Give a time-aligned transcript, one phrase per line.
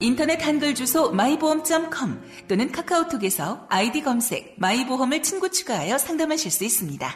[0.00, 7.14] 인터넷 한글 주소 마이보험.com 또는 카카오톡에서 아이디 검색 마이보험을 친구 추가하여 상담하실 수 있습니다.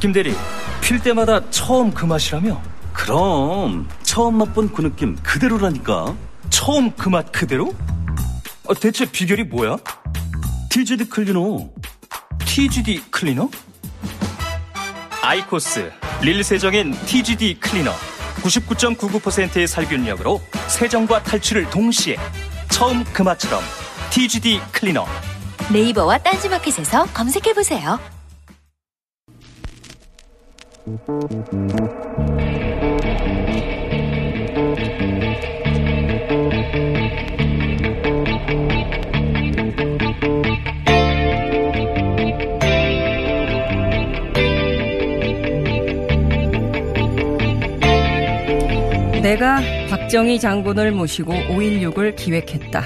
[0.00, 0.34] 김대리,
[0.82, 2.60] 필 때마다 처음 그 맛이라며?
[2.92, 6.14] 그럼 처음 맛본 그 느낌 그대로라니까.
[6.50, 7.74] 처음 그 맛 그대로?
[8.68, 9.76] 아, 대체 비결이 뭐야?
[10.70, 11.68] TGD 클리너.
[12.46, 13.48] TGD 클리너?
[15.22, 15.90] 아이코스
[16.22, 17.90] 릴 세정인 TGD 클리너.
[18.42, 22.16] 99.99%의 살균력으로 세정과 탈출을 동시에
[22.70, 23.62] 처음 그 맛처럼
[24.10, 25.06] TGD 클리너.
[25.72, 27.98] 네이버와 딴지마켓에서 검색해보세요.
[49.24, 49.58] 내가
[49.88, 52.84] 박정희 장군을 모시고 5.16을 기획했다.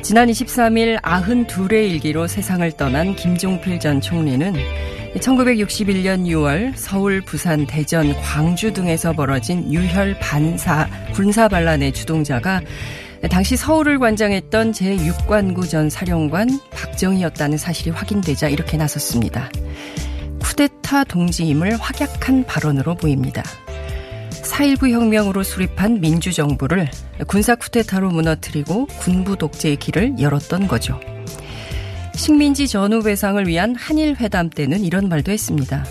[0.00, 4.54] 지난 23일 92의 일기로 세상을 떠난 김종필 전 총리는
[5.14, 12.62] 1961년 6월 서울, 부산, 대전, 광주 등에서 벌어진 유혈 반사 군사 반란의 주동자가
[13.30, 19.50] 당시 서울을 관장했던 제6관구 전 사령관 박정희였다는 사실이 확인되자 이렇게 나섰습니다.
[20.40, 23.42] 쿠데타 동지임을 확약한 발언으로 보입니다.
[24.52, 26.90] 4.19 혁명으로 수립한 민주정부를
[27.26, 31.00] 군사 쿠데타로 무너뜨리고 군부 독재의 길을 열었던 거죠.
[32.14, 35.86] 식민지 전후 배상을 위한 한일 회담 때는 이런 말도 했습니다.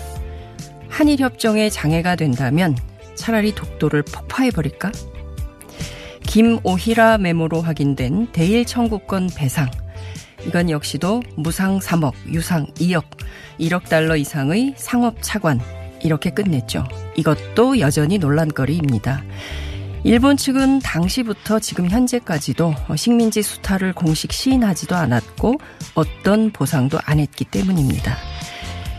[0.88, 2.76] 한일 협정에 장애가 된다면
[3.16, 4.92] 차라리 독도를 폭파해 버릴까?
[6.28, 9.68] 김오히라 메모로 확인된 대일 청구권 배상.
[10.46, 13.02] 이건 역시도 무상 3억, 유상 2억,
[13.58, 15.81] 1억 달러 이상의 상업 차관.
[16.02, 16.86] 이렇게 끝냈죠.
[17.16, 19.22] 이것도 여전히 논란거리입니다.
[20.04, 25.58] 일본 측은 당시부터 지금 현재까지도 식민지 수탈을 공식 시인하지도 않았고
[25.94, 28.16] 어떤 보상도 안 했기 때문입니다.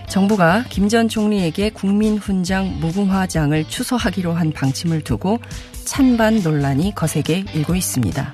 [0.07, 5.39] 정부가 김 전 총리에게 국민훈장 무궁화장을 추서하기로 한 방침을 두고
[5.85, 8.31] 찬반 논란이 거세게 일고 있습니다.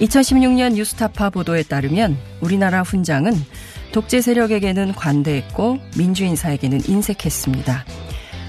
[0.00, 3.34] 2016년 뉴스타파 보도에 따르면 우리나라 훈장은
[3.92, 7.84] 독재 세력에게는 관대했고 민주인사에게는 인색했습니다.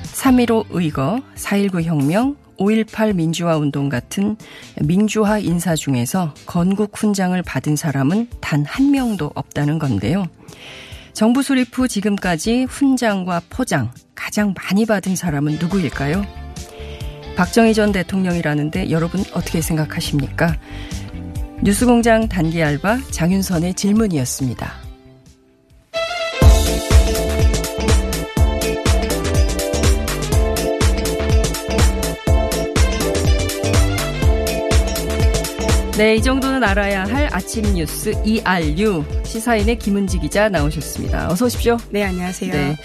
[0.03, 4.35] 3.15 의거, 4.19 혁명, 5.18 민주화 운동 같은
[4.83, 10.27] 민주화 인사 중에서 건국 훈장을 받은 사람은 단 한 명도 없다는 건데요.
[11.13, 16.23] 정부 수립 후 지금까지 훈장과 포장 가장 많이 받은 사람은 누구일까요?
[17.37, 20.57] 박정희 전 대통령이라는데 여러분 어떻게 생각하십니까?
[21.61, 24.89] 뉴스공장 단기 알바 장윤선의 질문이었습니다.
[35.97, 41.29] 네, 이 정도는 알아야 할 아침 뉴스 ERU 시사인의 김은지 기자 나오셨습니다.
[41.29, 41.75] 어서 오십시오.
[41.89, 42.53] 네, 안녕하세요.
[42.53, 42.77] 네.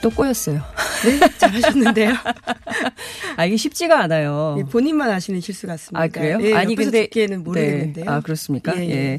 [0.00, 0.62] 또 꼬였어요.
[1.04, 2.14] 네, 잘하셨는데요.
[3.36, 4.54] 아, 이게 쉽지가 않아요.
[4.58, 6.00] 네, 본인만 아시는 실수 같습니다.
[6.00, 6.38] 아, 그래요?
[6.38, 7.02] 네, 아니, 근데.
[7.02, 8.04] 듣기에는 모르겠는데요.
[8.04, 8.10] 네.
[8.10, 8.76] 아, 그렇습니까?
[8.76, 9.18] 예, 예, 예.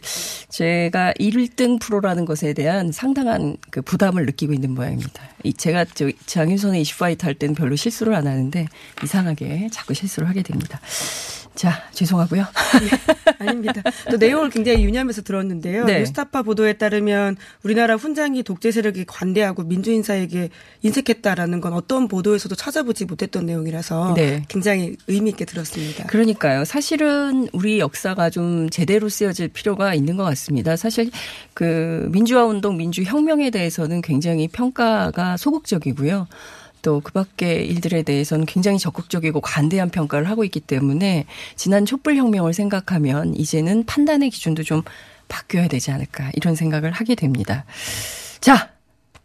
[0.50, 5.24] 제가 1등 프로라는 것에 대한 상당한 그 부담을 느끼고 있는 모양입니다.
[5.44, 8.68] 이 제가 저 장윤선의 이슈파이트 할 때는 별로 실수를 안 하는데
[9.04, 10.80] 이상하게 자꾸 실수를 하게 됩니다.
[11.56, 12.46] 자, 죄송하고요.
[13.40, 13.82] 아닙니다.
[14.10, 15.86] 또 내용을 굉장히 유념해서 들었는데요.
[15.86, 16.00] 네.
[16.00, 20.50] 뉴스타파 보도에 따르면 우리나라 훈장이 독재 세력이 관대하고 민주인사에게
[20.82, 24.44] 인색했다라는 건 어떤 보도에서도 찾아보지 못했던 내용이라서 네.
[24.48, 26.06] 굉장히 의미 있게 들었습니다.
[26.06, 26.66] 그러니까요.
[26.66, 30.76] 사실은 우리 역사가 좀 제대로 쓰여질 필요가 있는 것 같습니다.
[30.76, 31.12] 사실
[31.54, 36.28] 그 민주화 운동, 민주 혁명에 대해서는 굉장히 평가가 소극적이고요.
[36.82, 41.26] 또 그 밖의 일들에 대해서는 굉장히 적극적이고 관대한 평가를 하고 있기 때문에
[41.56, 44.82] 지난 촛불혁명을 생각하면 이제는 판단의 기준도 좀
[45.28, 47.66] 바뀌어야 되지 않을까 이런 생각을 하게 됩니다.
[48.40, 48.72] 자,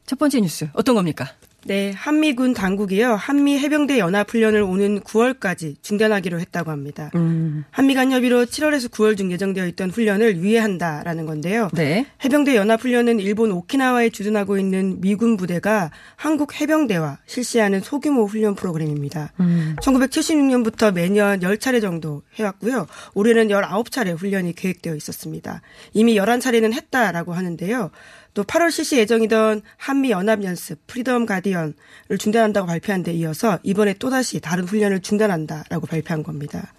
[0.06, 1.29] 첫 번째 뉴스 어떤 겁니까?
[1.67, 3.15] 네, 한미군 당국이요.
[3.15, 7.11] 한미 해병대 연합 훈련을 오는 9월까지 중단하기로 했다고 합니다.
[7.17, 7.65] 음.
[7.73, 11.69] 한미 간 협의로 7월에서 9월 중 예정되어 있던 훈련을 유예한다라는 건데요.
[11.75, 12.07] 네.
[12.25, 19.33] 해병대 연합 훈련은 일본 오키나와에 주둔하고 있는 미군 부대가 한국 해병대와 실시하는 소규모 훈련 프로그램입니다.
[19.41, 19.75] 음.
[19.83, 22.87] 1976년부터 매년 10차례 정도 해왔고요.
[23.15, 25.62] 올해는 19차례 훈련이 계획되어 있었습니다.
[25.95, 27.91] 이미 11차례는 했다라고 하는데요.
[28.37, 31.73] 또 8월 실시 예정이던 한미 연합 연습 프리덤 가디언을
[32.19, 36.75] 중단한다고 발표한 데 이어서 이번에 또다시 다른 훈련을 중단한다라고 발표한 겁니다.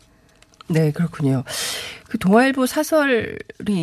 [0.68, 1.44] 네, 그렇군요.
[2.08, 3.38] 그 동아일보 사설이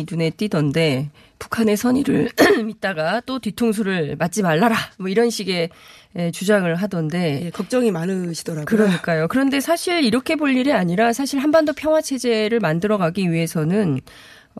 [0.09, 2.29] 눈에 띄던데 북한의 선의를
[2.65, 5.69] 믿다가 또 뒤통수를 맞지 말라라 뭐 이런 식의
[6.17, 8.65] 예, 주장을 하던데 예, 걱정이 많으시더라고요.
[8.65, 9.27] 그러니까요.
[9.27, 13.99] 그런데 사실 이렇게 볼 일이 아니라 사실 한반도 평화 체제를 만들어 가기 위해서는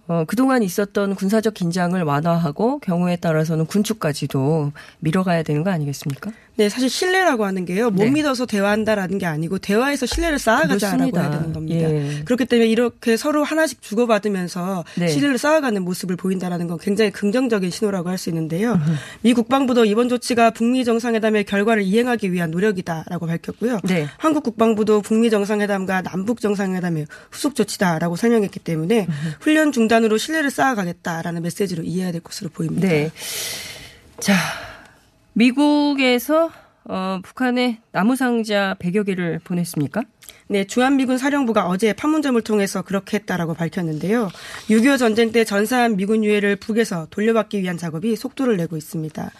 [0.07, 6.31] 어, 그동안 있었던 군사적 긴장을 완화하고 경우에 따라서는 군축까지도 밀어가야 되는 거 아니겠습니까?
[6.57, 7.89] 네, 사실 신뢰라고 하는 게요.
[7.89, 8.11] 못 네.
[8.11, 10.79] 믿어서 대화한다라는 게 아니고 대화에서 신뢰를 쌓아가자라고
[11.09, 11.21] 그렇습니다.
[11.21, 11.89] 해야 되는 겁니다.
[11.91, 12.21] 예.
[12.23, 15.07] 그렇기 때문에 이렇게 서로 하나씩 주고받으면서 네.
[15.07, 18.79] 신뢰를 쌓아가는 모습을 보인다라는 건 굉장히 긍정적인 신호라고 할 수 있는데요.
[19.21, 23.79] 미 국방부도 이번 조치가 북미 정상회담의 결과를 이행하기 위한 노력이다라고 밝혔고요.
[23.83, 24.07] 네.
[24.17, 29.07] 한국 국방부도 북미 정상회담과 남북 정상회담의 후속 조치다라고 설명했기 때문에
[29.41, 32.87] 훈련 중단으로 신뢰를 쌓아가겠다라는 메시지로 이해해야 될 것으로 보입니다.
[32.87, 33.11] 네.
[34.19, 34.33] 자,
[35.37, 36.49] 미국에서
[36.85, 40.03] 어, 북한에 나무상자 100여 개를 보냈습니까?
[40.48, 44.30] 네, 주한미군 사령부가 어제 판문점을 통해서 그렇게 했다라고 밝혔는데요.
[44.69, 49.31] 6.25 전쟁 때 전사한 미군 유해를 북에서 돌려받기 위한 작업이 속도를 내고 있습니다.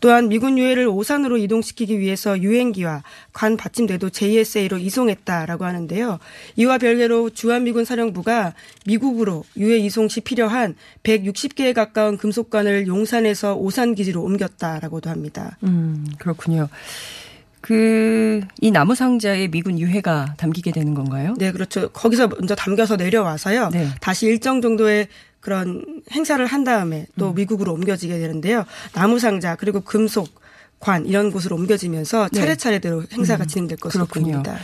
[0.00, 3.02] 또한 미군 유해를 오산으로 이동시키기 위해서 유행기와
[3.34, 6.18] 관 받침대도 JSA로 이송했다라고 하는데요.
[6.56, 8.54] 이와 별개로 주한미군 사령부가
[8.86, 15.58] 미국으로 유해 이송 시 필요한 160개에 가까운 금속관을 용산에서 오산 기지로 옮겼다라고도 합니다.
[15.62, 16.68] 음, 그렇군요.
[17.64, 21.34] 그, 이 나무 상자에 미군 유해가 담기게 되는 건가요?
[21.38, 21.88] 네, 그렇죠.
[21.92, 23.70] 거기서 먼저 담겨서 내려와서요.
[23.70, 23.88] 네.
[24.02, 25.08] 다시 일정 정도의
[25.40, 27.34] 그런 행사를 한 다음에 또 음.
[27.34, 28.66] 미국으로 옮겨지게 되는데요.
[28.92, 30.28] 나무 상자 그리고 금속
[30.78, 32.40] 관 이런 곳으로 옮겨지면서 네.
[32.40, 34.42] 차례차례대로 행사가 진행될 것으로 그렇군요.
[34.42, 34.58] 보입니다.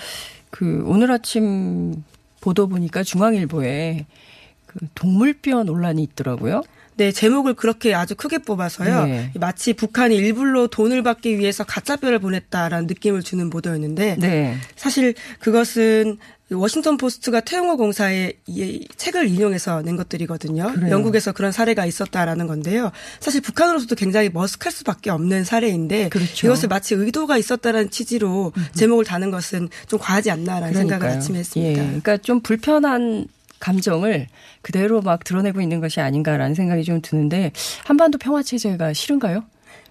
[0.50, 2.04] 그, 오늘 아침
[2.42, 4.04] 보도 보니까 중앙일보에
[4.66, 6.62] 그 동물뼈 논란이 있더라고요.
[7.00, 9.06] 네, 제목을 그렇게 아주 크게 뽑아서요.
[9.06, 9.32] 네.
[9.40, 14.58] 마치 북한이 일부러 돈을 받기 위해서 가짜뼈를 보냈다라는 느낌을 주는 보도였는데 네.
[14.76, 16.18] 사실 그것은
[16.50, 20.72] 워싱턴 포스트가 태영호 공사의 이 책을 인용해서 낸 것들이거든요.
[20.74, 20.90] 그래요.
[20.90, 22.92] 영국에서 그런 사례가 있었다라는 건데요.
[23.18, 26.48] 사실 북한으로서도 굉장히 머쓱할 수밖에 없는 사례인데 그렇죠.
[26.48, 31.16] 이것을 마치 의도가 있었다라는 취지로 제목을 다는 것은 좀 과하지 않나라는 생각을 그러니까요.
[31.16, 31.82] 아침에 예, 했습니다.
[31.82, 33.26] 그러니까 좀 불편한
[33.60, 34.26] 감정을
[34.62, 37.52] 그대로 막 드러내고 있는 것이 아닌가라는 생각이 좀 드는데
[37.84, 39.44] 한반도 평화 체제가 싫은가요?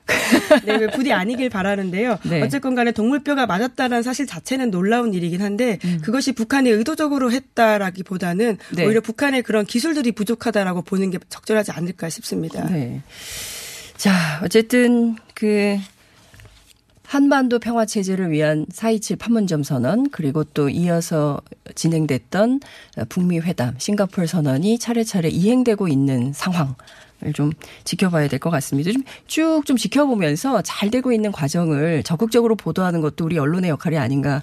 [0.65, 2.17] 네, 왜 부디 아니길 바라는데요.
[2.23, 2.41] 네.
[2.41, 8.75] 어쨌건 간에 동물뼈가 맞았다는 사실 자체는 놀라운 일이긴 한데 그것이 북한이 의도적으로 했다라기보다는 음.
[8.75, 8.85] 네.
[8.85, 12.65] 오히려 북한의 그런 기술들이 부족하다라고 보는 게 적절하지 않을까 싶습니다.
[12.69, 13.01] 네.
[13.97, 15.77] 자, 어쨌든 그
[17.09, 21.41] 한반도 평화 체제를 위한 4.27 판문점 선언 그리고 또 이어서
[21.73, 22.59] 진행됐던
[23.09, 26.75] 북미 회담, 싱가포르 선언이 차례차례 이행되고 있는 상황
[27.23, 27.51] 을 좀
[27.83, 28.91] 지켜봐야 될 것 같습니다.
[29.27, 34.39] 좀쭉좀 지켜보면서 잘 되고 있는 과정을 적극적으로 보도하는 것도 우리 언론의 역할이 아닌가.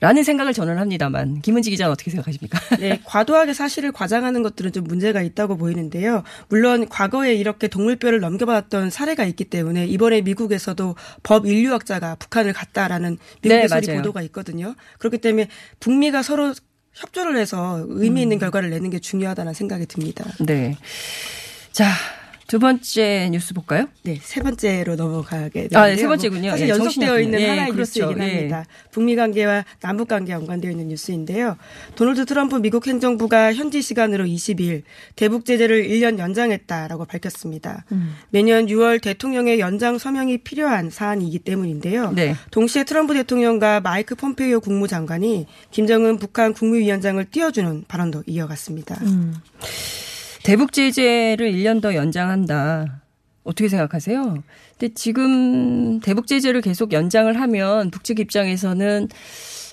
[0.00, 2.58] 라는 생각을 저는 합니다만 김은지 기자는 어떻게 생각하십니까?
[2.78, 6.22] 네, 과도하게 사실을 과장하는 것들은 좀 문제가 있다고 보이는데요.
[6.48, 13.48] 물론 과거에 이렇게 동물뼈를 넘겨받았던 사례가 있기 때문에 이번에 미국에서도 법 인류학자가 북한을 갔다라는 네,
[13.48, 13.98] 미국에서의 맞아요.
[13.98, 14.74] 보도가 있거든요.
[14.98, 15.48] 그렇기 때문에
[15.80, 16.54] 북미가 서로
[16.92, 18.22] 협조를 해서 의미 음.
[18.24, 20.24] 있는 결과를 내는 게 중요하다는 생각이 듭니다.
[20.40, 20.76] 네.
[21.72, 21.86] 자,
[22.48, 23.88] 두 번째 뉴스 볼까요?
[24.04, 25.78] 네, 세 번째로 넘어가게 되는데요.
[25.78, 26.48] 아, 네, 세 번째군요.
[26.48, 27.40] 사실 예, 연속되어 있는.
[27.40, 28.06] 예, 하나의 그렇죠.
[28.06, 28.36] 뉴스이긴 예.
[28.36, 28.64] 합니다.
[28.90, 31.58] 북미 관계와 남북 관계에 연관되어 있는 뉴스인데요.
[31.94, 34.82] 도널드 트럼프 미국 행정부가 현지 시간으로 20일
[35.14, 37.84] 대북 제재를 1년 연장했다라고 밝혔습니다.
[37.92, 38.14] 음.
[38.30, 42.12] 매년 6월 대통령의 연장 서명이 필요한 사안이기 때문인데요.
[42.12, 42.34] 네.
[42.50, 48.98] 동시에 트럼프 대통령과 마이크 폼페이오 국무장관이 김정은 북한 국무위원장을 띄워주는 발언도 이어갔습니다.
[49.02, 49.34] 음.
[50.48, 53.02] 대북 제재를 1년 더 연장한다.
[53.44, 54.42] 어떻게 생각하세요?
[54.78, 59.08] 근데 지금 대북 제재를 계속 연장을 하면 북측 입장에서는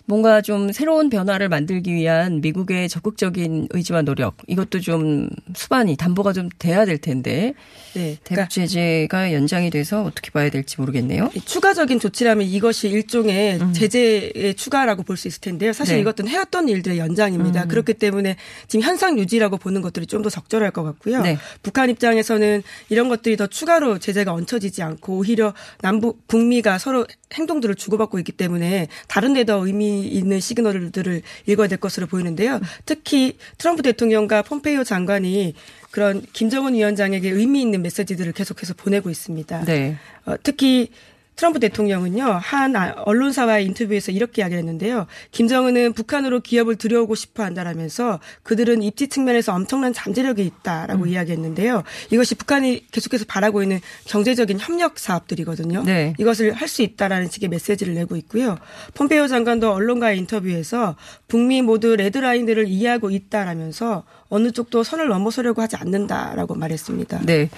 [0.06, 6.50] 뭔가 좀 새로운 변화를 만들기 위한 미국의 적극적인 의지와 노력 이것도 좀 수반이 담보가 좀
[6.60, 7.54] 돼야 될 텐데
[7.94, 8.18] 네.
[8.24, 11.32] 대북 그러니까 제재가 연장이 돼서 어떻게 봐야 될지 모르겠네요.
[11.46, 13.74] 추가적인 조치라면 이것이 일종의 음.
[13.74, 15.72] 제재의 추가라고 볼 수 있을 텐데요.
[15.72, 16.02] 사실 네.
[16.02, 17.64] 이것은 해왔던 일들의 연장입니다.
[17.64, 17.68] 음.
[17.70, 18.36] 그렇기 때문에
[18.68, 21.22] 지금 현상 유지라고 보는 것들이 좀 더 적절할 것 같고요.
[21.22, 21.38] 네.
[21.64, 28.18] 북한 입장에서는 이런 것들이 더 추가로 제재가 얹혀지지 않고 오히려 남북 북미가 서로 행동들을 주고받고
[28.20, 32.60] 있기 때문에 다른 데 더 의미 있는 시그널들을 읽어야 될 것으로 보이는데요.
[32.86, 35.54] 특히 트럼프 대통령과 폼페이오 장관이
[35.92, 39.66] 그런 김정은 위원장에게 의미 있는 메시지들을 계속해서 보내고 있습니다.
[39.66, 39.98] 네.
[40.26, 40.90] 어, 특히
[41.36, 45.06] 트럼프 대통령은요 한 아- 언론사와의 인터뷰에서 이렇게 이야기를 했는데요.
[45.32, 51.10] 김정은은 북한으로 기업을 들여오고 싶어 한다라면서 그들은 입지 측면에서 엄청난 잠재력이 있다라고 음.
[51.10, 51.84] 이야기했는데요.
[52.12, 55.84] 이것이 북한이 계속해서 바라고 있는 경제적인 협력 사업들이거든요.
[55.84, 56.14] 네.
[56.20, 58.58] 이것을 할 수 있다라는 식의 메시지를 내고 있고요.
[58.96, 60.96] 폼페이오 장관도 언론과의 인터뷰에서
[61.28, 67.22] 북미 모두 레드라인들을 이해하고 있다라면서 어느 쪽도 선을 넘어서려고 하지 않는다라고 말했습니다.
[67.26, 67.50] 네.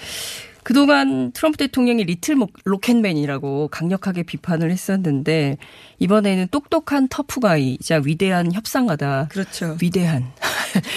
[0.68, 5.56] 그동안 트럼프 대통령이 리틀 목- 로켓맨이라고 강력하게 비판을 했었는데
[5.98, 9.28] 이번에는 똑똑한 터프가이자 위대한 협상가다.
[9.30, 9.78] 그렇죠.
[9.80, 10.26] 위대한.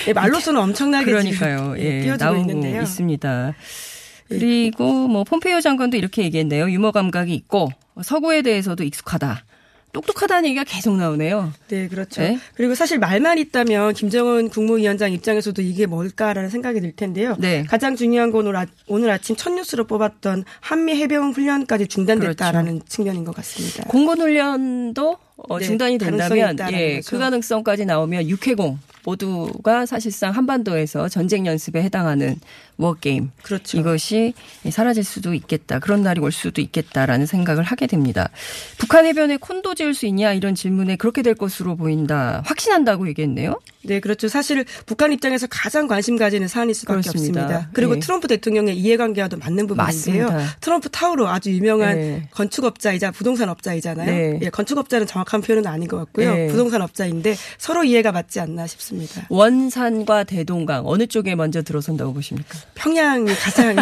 [0.10, 1.76] 예, 말로서는 엄청나게 그러니까요.
[1.78, 2.80] 예, 예, 나오고 있는데요.
[2.80, 2.84] 예.
[2.84, 3.54] 있습니다.
[4.28, 6.70] 그리고 뭐 폼페이오 장관도 이렇게 얘기했네요.
[6.70, 7.70] 유머 감각이 있고
[8.04, 9.46] 서구에 대해서도 익숙하다.
[9.94, 11.52] 똑똑하다는 얘기가 계속 나오네요.
[11.68, 12.22] 네, 그렇죠.
[12.22, 12.40] 네.
[12.56, 17.36] 그리고 사실 말만 있다면 김정은 국무위원장 입장에서도 이게 뭘까라는 생각이 들 텐데요.
[17.40, 17.64] 네.
[17.64, 23.26] 가장 중요한 건 오늘, 아, 오늘 아침 첫 뉴스로 뽑았던 한미 해병 훈련까지 중단됐다라는 측면인
[23.26, 23.84] 것 같습니다.
[23.86, 25.18] 공군 훈련도
[25.50, 27.10] 어, 네, 중단이 된다면 예, 거죠.
[27.10, 32.40] 그 가능성까지 나오면 육해공 모두가 사실상 한반도에서 전쟁 연습에 해당하는
[32.82, 33.78] 워게임 그렇죠.
[33.78, 34.34] 이것이
[34.70, 35.80] 사라질 수도 있겠다.
[35.80, 38.30] 그런 날이 올 수도 있겠다라는 생각을 하게 됩니다.
[38.78, 42.42] 북한 해변에 콘도 지을 수 있냐 이런 질문에 그렇게 될 것으로 보인다.
[42.46, 43.60] 확신한다고 얘기했네요.
[43.84, 44.28] 네, 그렇죠.
[44.28, 47.42] 사실 북한 입장에서 가장 관심 가지는 사안일 수밖에 그렇습니다.
[47.44, 47.70] 없습니다.
[47.74, 48.00] 그리고 예.
[48.00, 50.28] 트럼프 대통령의 이해관계와도 맞는 부분인데요.
[50.28, 50.58] 맞습니다.
[50.62, 52.28] 트럼프 타워로 아주 유명한 네.
[52.32, 54.12] 건축업자이자 부동산 업자이잖아요.
[54.12, 54.40] 네.
[54.44, 56.34] 예, 건축업자는 정확한 표현은 아닌 것 같고요.
[56.34, 56.48] 네.
[56.48, 59.26] 부동산 업자인데 서로 이해가 맞지 않나 싶습니다.
[59.30, 62.60] 원산과 대동강 어느 쪽에 먼저 들어선다고 보십니까?
[62.76, 63.76] 평양이 가장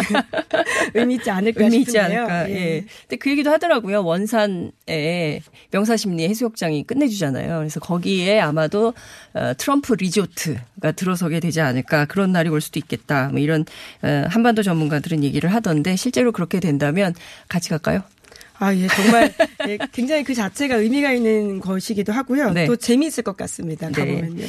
[0.94, 2.20] 의미 있지 않을까 의미 있지 싶은데요.
[2.22, 2.50] 않을까.
[2.50, 2.84] 예.
[3.02, 4.04] 근데 그 얘기도 하더라고요.
[4.04, 7.58] 원산에 명사심리 해수욕장이 끝내주잖아요.
[7.58, 8.94] 그래서 거기에 아마도
[9.34, 12.06] 어, 트럼프 리조트가 들어서게 되지 않을까.
[12.06, 13.28] 그런 날이 올 수도 있겠다.
[13.28, 13.64] 뭐 이런
[14.02, 17.14] 어, 한반도 전문가들은 얘기를 하던데 실제로 그렇게 된다면
[17.48, 18.02] 같이 갈까요?
[18.58, 19.32] 아, 예, 정말
[19.68, 22.50] 예, 굉장히 그 자체가 의미가 있는 것이기도 하고요.
[22.50, 22.66] 네.
[22.66, 23.88] 또 재미있을 것 같습니다.
[23.88, 23.94] 네.
[23.94, 24.44] 가보면요.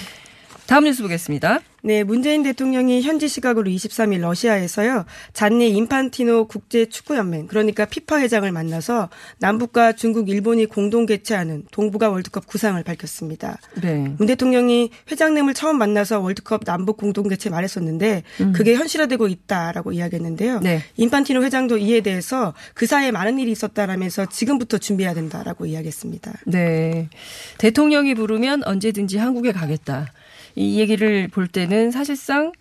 [0.72, 1.60] 다음 뉴스 보겠습니다.
[1.84, 5.04] 네, 문재인 대통령이 현지 시각으로 23일 러시아에서요.
[5.34, 9.10] 잔니 인판티노 국제축구연맹 그러니까 피파 회장을 만나서
[9.40, 13.58] 남북과 중국, 일본이 공동 개최하는 동북아 월드컵 구상을 밝혔습니다.
[13.82, 14.14] 네.
[14.18, 18.24] 문 대통령이 회장님을 처음 만나서 월드컵 남북 공동 개최 말했었는데
[18.54, 20.58] 그게 현실화되고 있다라고 이야기했는데요.
[20.60, 20.64] 음.
[20.64, 20.82] 네.
[20.96, 26.32] 인판티노 회장도 이에 대해서 그 사이에 많은 일이 있었다라면서 지금부터 준비해야 된다라고 이야기했습니다.
[26.46, 27.10] 네.
[27.58, 30.14] 대통령이 부르면 언제든지 한국에 가겠다.
[30.56, 32.52] 이 얘기를 볼 때는 사실상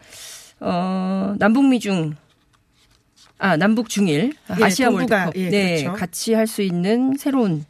[0.60, 2.14] 어 남북미 중
[3.38, 5.98] 아, 남북 중일 예, 아시아 월드컵 예, 네, 그렇죠.
[5.98, 7.64] 같이 할 수 있는 새로운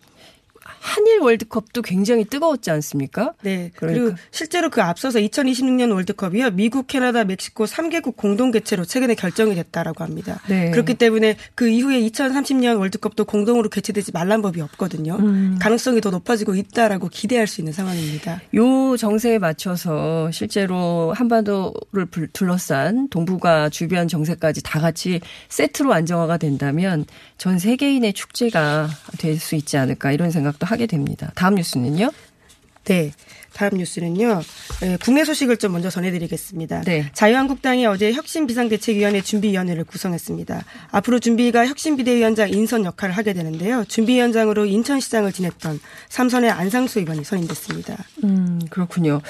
[0.82, 3.34] 한일 월드컵도 굉장히 뜨거웠지 않습니까?
[3.42, 3.70] 네.
[3.76, 4.02] 그러니까.
[4.04, 6.52] 그리고 실제로 그 앞서서 2026년 월드컵이요.
[6.52, 10.40] 미국, 캐나다, 멕시코 3개국 공동 개최로 최근에 결정이 됐다라고 합니다.
[10.48, 10.70] 네.
[10.70, 15.16] 그렇기 때문에 그 이후에 2030년 월드컵도 공동으로 개최되지 말란 법이 없거든요.
[15.20, 15.58] 음.
[15.60, 18.40] 가능성이 더 높아지고 있다라고 기대할 수 있는 상황입니다.
[18.54, 25.20] 요 정세에 맞춰서 실제로 한반도를 불- 둘러싼 동북아 주변 정세까지 다 같이
[25.50, 27.04] 세트로 안정화가 된다면
[27.36, 31.32] 전 세계인의 축제가 될 수 있지 않을까 이런 생각도 하게 됩니다.
[31.34, 32.10] 다음 뉴스는요?
[32.84, 33.12] 네.
[33.52, 34.40] 다음 뉴스는요.
[34.82, 36.82] 예, 국내 소식을 좀 먼저 전해드리겠습니다.
[36.82, 37.10] 네.
[37.12, 40.64] 자유한국당이 어제 혁신 비상대책위원회 준비위원회를 구성했습니다.
[40.90, 43.84] 앞으로 준비가 혁신 비대위원장 인선 역할을 하게 되는데요.
[43.86, 47.96] 준비위원장으로 인천시장을 지냈던 삼선의 안상수 의원이 선임됐습니다.
[48.24, 49.20] 음, 그렇군요.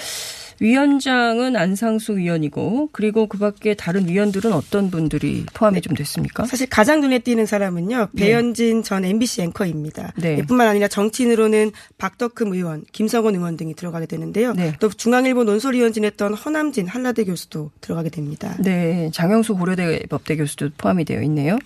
[0.60, 6.44] 위원장은 안상수 위원이고 그리고 그밖에 다른 위원들은 어떤 분들이 포함이 좀 됐습니까?
[6.44, 8.08] 사실 가장 눈에 띄는 사람은요.
[8.16, 10.12] 배현진 전 MBC 앵커입니다.
[10.16, 10.38] 네.
[10.38, 14.52] 예, 뿐만 아니라 정치인으로는 박덕흠 의원, 김성원 의원 등이 들어가게 되는데요.
[14.52, 14.74] 네.
[14.80, 18.54] 또 중앙일보 논설위원 지냈던 허남진 한라대 교수도 들어가게 됩니다.
[18.60, 21.58] 네, 장영수 고려대 법대 교수도 포함이 되어 있네요.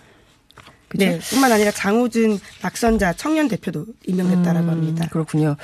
[0.94, 1.06] 그죠?
[1.06, 5.04] 네, 뿐만 아니라 장우준 낙선자 청년 대표도 임명됐다라고 합니다.
[5.04, 5.56] 음, 그렇군요.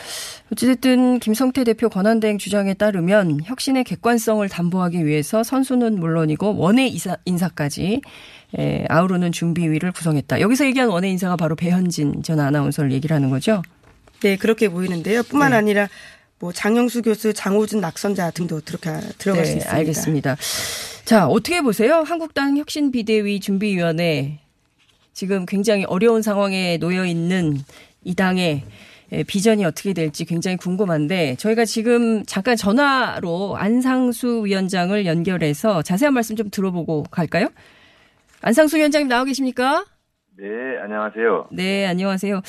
[0.53, 8.01] 어찌됐든 김성태 대표 권한대행 주장에 따르면 혁신의 객관성을 담보하기 위해서 선수는 물론이고 원외 이사, 인사까지
[8.59, 10.41] 에, 아우르는 준비위를 구성했다.
[10.41, 13.63] 여기서 얘기한 원외 인사가 바로 배현진 전 아나운서를 얘기를 하는 거죠.
[14.23, 15.23] 네, 그렇게 보이는데요.
[15.23, 15.59] 뿐만 네.
[15.59, 15.89] 아니라
[16.41, 19.71] 뭐 장영수 교수, 장호준 낙선자 등도 들어가 들어갈 수 있습니다.
[19.73, 20.37] 네, 알겠습니다.
[21.05, 22.03] 자, 어떻게 보세요?
[22.05, 24.41] 한국당 혁신 비대위 준비위원회
[25.13, 27.59] 지금 굉장히 어려운 상황에 놓여 있는
[28.05, 28.63] 이 당의
[29.13, 36.37] 예, 비전이 어떻게 될지 굉장히 궁금한데 저희가 지금 잠깐 전화로 안상수 위원장을 연결해서 자세한 말씀
[36.37, 37.49] 좀 들어보고 갈까요?
[38.41, 39.85] 안상수 위원장님 나와 계십니까?
[40.39, 40.47] 네,
[40.83, 41.49] 안녕하세요.
[41.51, 42.41] 네, 안녕하세요.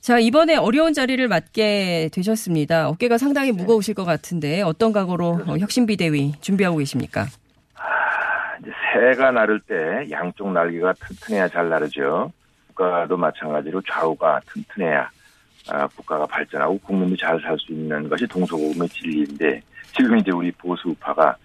[0.00, 2.88] 자, 이번에 어려운 자리를 맡게 되셨습니다.
[2.88, 7.26] 어깨가 상당히 무거우실 것 같은데 어떤 각오로 어, 혁신비대위 준비하고 계십니까?
[8.62, 12.32] 아, 이제 새가 나를 때 양쪽 날개가 튼튼해야 잘 나르죠.
[12.68, 15.10] 국가도 마찬가지로 좌우가 튼튼해야
[15.70, 19.60] 아, 국가가 발전하고 국민도 잘 살 수 있는 것이 동서고금의 진리인데
[19.96, 21.36] 지금 이제 우리 보수파가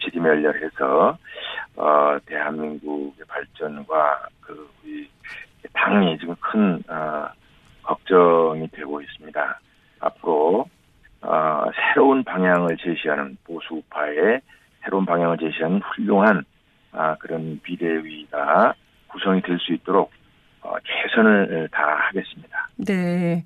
[0.00, 1.16] 지리멸렬해서
[1.76, 5.08] 어, 대한민국의 발전과 그 우리
[5.72, 7.28] 당이 지금 큰 어,
[7.82, 9.60] 걱정이 되고 있습니다.
[10.00, 10.66] 앞으로
[11.22, 14.40] 어, 새로운 방향을 제시하는 보수파의
[14.82, 16.44] 새로운 방향을 제시하는 훌륭한
[16.94, 18.74] 아, 그런 비대위가
[19.08, 20.10] 구성이 될 수 있도록
[20.62, 22.68] 어, 최선을 다하겠습니다.
[22.86, 23.44] 네.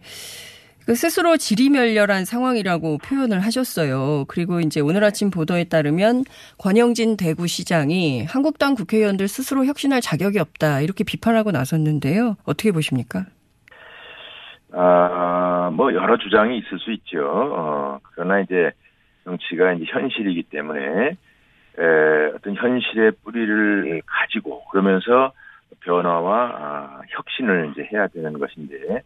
[0.87, 4.25] 그 스스로 지리멸렬한 상황이라고 표현을 하셨어요.
[4.27, 6.25] 그리고 이제 오늘 아침 보도에 따르면
[6.59, 12.37] 권영진 대구시장이 한국당 국회의원들 스스로 혁신할 자격이 없다 이렇게 비판하고 나섰는데요.
[12.45, 13.27] 어떻게 보십니까?
[14.73, 17.21] 아, 뭐 여러 주장이 있을 수 있죠.
[17.23, 18.71] 어, 그러나 이제
[19.25, 21.17] 정치가 이제 현실이기 때문에
[21.79, 25.33] 에, 어떤 현실의 뿌리를 가지고 그러면서
[25.81, 29.03] 변화와 아, 혁신을 이제 해야 되는 것인데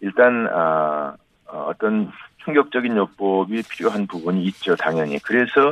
[0.00, 1.16] 일단 아,
[1.46, 2.10] 어, 어떤
[2.44, 5.18] 충격적인 요법이 필요한 부분이 있죠, 당연히.
[5.18, 5.70] 그래서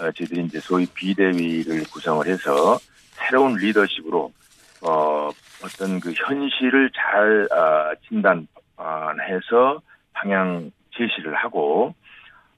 [0.00, 2.78] 어, 저희들이 이제 소위 비대위를 구성을 해서
[3.12, 4.32] 새로운 리더십으로
[4.82, 5.30] 어,
[5.64, 9.80] 어떤 그 현실을 잘 아, 진단해서
[10.12, 11.94] 방향 제시를 하고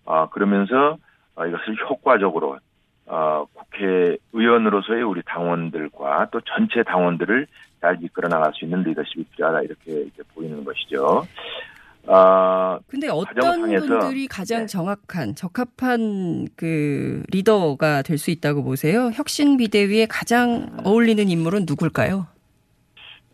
[0.05, 0.97] 어, 그러면서
[1.35, 2.59] 어, 이것을 효과적으로
[3.11, 7.49] 어, 국회의원으로서의 우리 당원들과 또 전체 당원들을
[7.81, 11.27] 잘 이끌어 나갈 수 있는 리더십이 필요하다 이렇게 보이는 것이죠.
[12.07, 14.67] 아, 근데 어떤 분들이 가장 네.
[14.67, 19.11] 정확한 적합한 그 리더가 될 수 있다고 보세요?
[19.13, 22.27] 혁신 비대위에 가장 어울리는 인물은 누굴까요?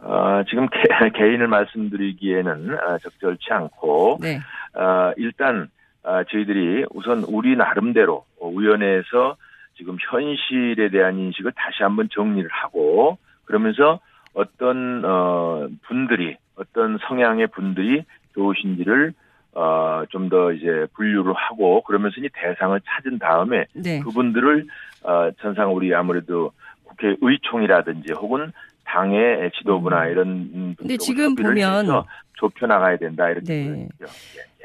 [0.01, 0.79] 어, 지금 개,
[1.19, 4.41] 개인을 말씀드리기에는 아, 적절치 않고 네.
[4.75, 5.69] 어, 일단
[6.03, 9.37] 아, 저희들이 우선 우리 나름대로 어, 위원회에서
[9.77, 14.01] 지금 현실에 대한 인식을 다시 한번 정리를 하고 그러면서
[14.35, 19.13] 어떤 어, 분들이 어떤 성향의 분들이 좋으신지를
[19.53, 24.01] 어, 좀 더 이제 분류를 하고 그러면서 이 대상을 찾은 다음에 네.
[24.01, 24.67] 그분들을
[25.05, 26.53] 어, 전상 우리 아무래도
[26.85, 28.53] 국회의총이라든지 혹은
[28.85, 33.89] 당의 지도부나 이런 근데 분들하고 지금 보면- 좁혀 나가야 된다 이렇게 네.
[34.03, 34.07] 예.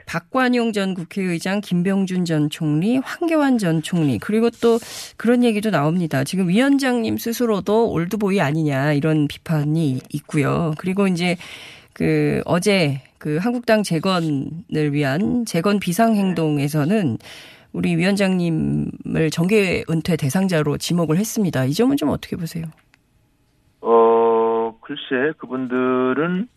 [0.05, 4.79] 박관용 전 국회의장, 김병준 전 총리, 황교안 전 총리, 그리고 또
[5.17, 6.23] 그런 얘기도 나옵니다.
[6.23, 10.73] 지금 위원장님 스스로도 올드보이 아니냐 이런 비판이 있고요.
[10.77, 11.37] 그리고 이제
[11.93, 17.17] 그 어제 그 한국당 재건을 위한 재건 비상행동에서는
[17.73, 21.65] 우리 위원장님을 정계 은퇴 대상자로 지목을 했습니다.
[21.65, 22.65] 이 점은 좀 어떻게 보세요?
[23.81, 26.47] 어, 글쎄, 그분들은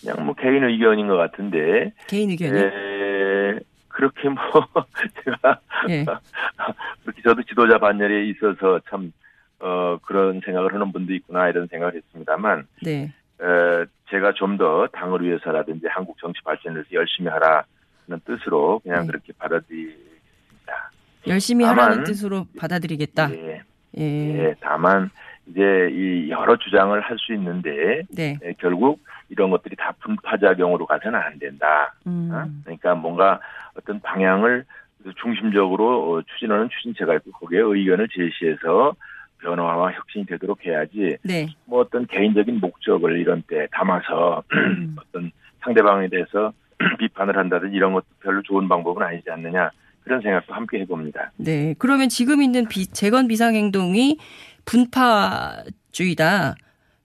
[0.00, 2.58] 그냥 뭐 개인 의견인 것 같은데, 개인 의견이?
[2.58, 2.70] 에,
[3.94, 4.40] 그렇게 뭐,
[5.24, 6.04] 제가, 예.
[7.04, 9.12] 그렇게 저도 지도자 반열에 있어서 참,
[9.60, 13.12] 어, 그런 생각을 하는 분도 있구나, 이런 생각을 했습니다만, 네.
[13.40, 19.06] 에, 제가 좀 더 당을 위해서라든지 한국 정치 발전을 위해서 열심히 하라는 뜻으로 그냥 네.
[19.06, 20.90] 그렇게 받아들이겠습니다.
[21.28, 23.30] 열심히 다만- 하라는 뜻으로 받아들이겠다.
[23.32, 23.62] 예,
[23.98, 24.02] 예.
[24.02, 25.08] 예, 다만,
[25.46, 28.38] 이제 이 여러 주장을 할 수 있는데, 네.
[28.42, 31.94] 에, 결국 이런 것들이 다 분파작용으로 가서는 안 된다.
[32.04, 32.08] 어?
[32.10, 32.62] 음.
[32.64, 33.40] 그러니까 뭔가
[33.76, 34.64] 어떤 방향을
[35.20, 38.94] 중심적으로 어, 추진하는 추진체가 있고 거기에 의견을 제시해서
[39.42, 41.48] 변화와 혁신이 되도록 해야지 네.
[41.66, 44.96] 뭐 어떤 개인적인 목적을 이런 때 담아서 음.
[44.98, 45.30] 어떤
[45.62, 46.52] 상대방에 대해서
[46.98, 49.70] 비판을 한다든지 이런 것도 별로 좋은 방법은 아니지 않느냐
[50.02, 51.32] 그런 생각도 함께 해봅니다.
[51.36, 51.74] 네.
[51.78, 54.18] 그러면 지금 있는 비, 재건 비상행동이
[54.64, 56.54] 분파주의다.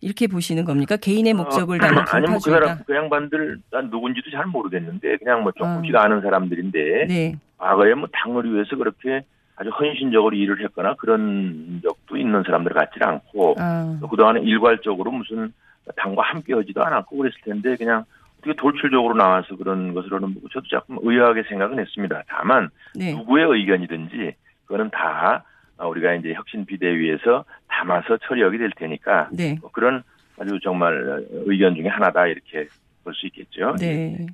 [0.02, 0.95] 이렇게 보시는 겁니까?
[0.95, 2.80] 개인의 목적을 담은 어, 아니 뭐 그 사람.
[2.88, 5.60] 그 양반들 난 누군지도 잘 모르겠는데 그냥 뭐 아.
[5.60, 7.36] 조금씩 아는 사람들인데 네.
[7.58, 9.24] 과거에 뭐 당을 위해서 그렇게
[9.58, 15.52] 아주 헌신적으로 일을 했거나 그런 적도 있는 사람들 같지 않고 아, 또 그동안에 일괄적으로 무슨
[15.98, 18.06] 당과 함께 하지도 않았고 그랬을 텐데 그냥
[18.38, 22.24] 어떻게 돌출적으로 나와서 그런 것을 하는 보고 저도 조금 의아하게 생각은 했습니다.
[22.30, 23.12] 다만 네.
[23.12, 25.43] 누구의 의견이든지 그거는 다
[25.87, 29.57] 우리가 이제 혁신 비대위에서 담아서 처리하게 될 테니까 네.
[29.61, 30.03] 뭐 그런
[30.37, 32.67] 아주 정말 의견 중에 하나다 이렇게
[33.03, 33.75] 볼 수 있겠죠.
[33.79, 34.27] 네.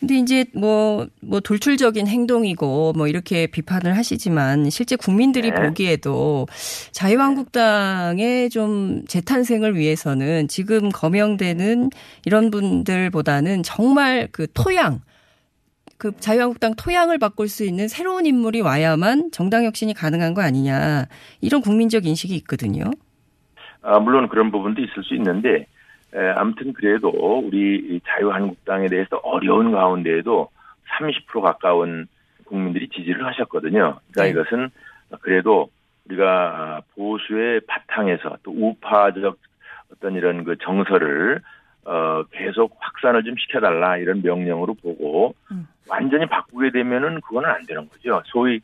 [0.00, 5.62] 근데 이제 뭐, 뭐 돌출적인 행동이고 뭐 이렇게 비판을 하시지만 실제 국민들이 네.
[5.62, 6.48] 보기에도
[6.90, 11.90] 자유한국당의 좀 재탄생을 위해서는 지금 거명되는
[12.24, 15.02] 이런 분들보다는 정말 그 토양,
[16.02, 21.04] 그 자유한국당 토양을 바꿀 수 있는 새로운 인물이 와야만 정당 혁신이 가능한 거 아니냐.
[21.40, 22.90] 이런 국민적 인식이 있거든요.
[23.82, 25.68] 아, 물론 그런 부분도 있을 수 있는데
[26.12, 30.48] 에, 아무튼 그래도 우리 이 자유한국당에 대해서 어려운 가운데에도
[30.98, 32.08] 30% 가까운
[32.46, 34.00] 국민들이 지지를 하셨거든요.
[34.10, 34.30] 그러니까 네.
[34.30, 34.70] 이것은
[35.20, 35.70] 그래도
[36.06, 39.38] 우리가 보수의 바탕에서 또 우파적
[39.92, 41.40] 어떤 이런 그 정서를
[41.84, 45.68] 어 계속 확산을 좀 시켜달라 이런 명령으로 보고 음.
[45.92, 48.22] 완전히 바꾸게 되면은 그거는 안 되는 거죠.
[48.24, 48.60] 소위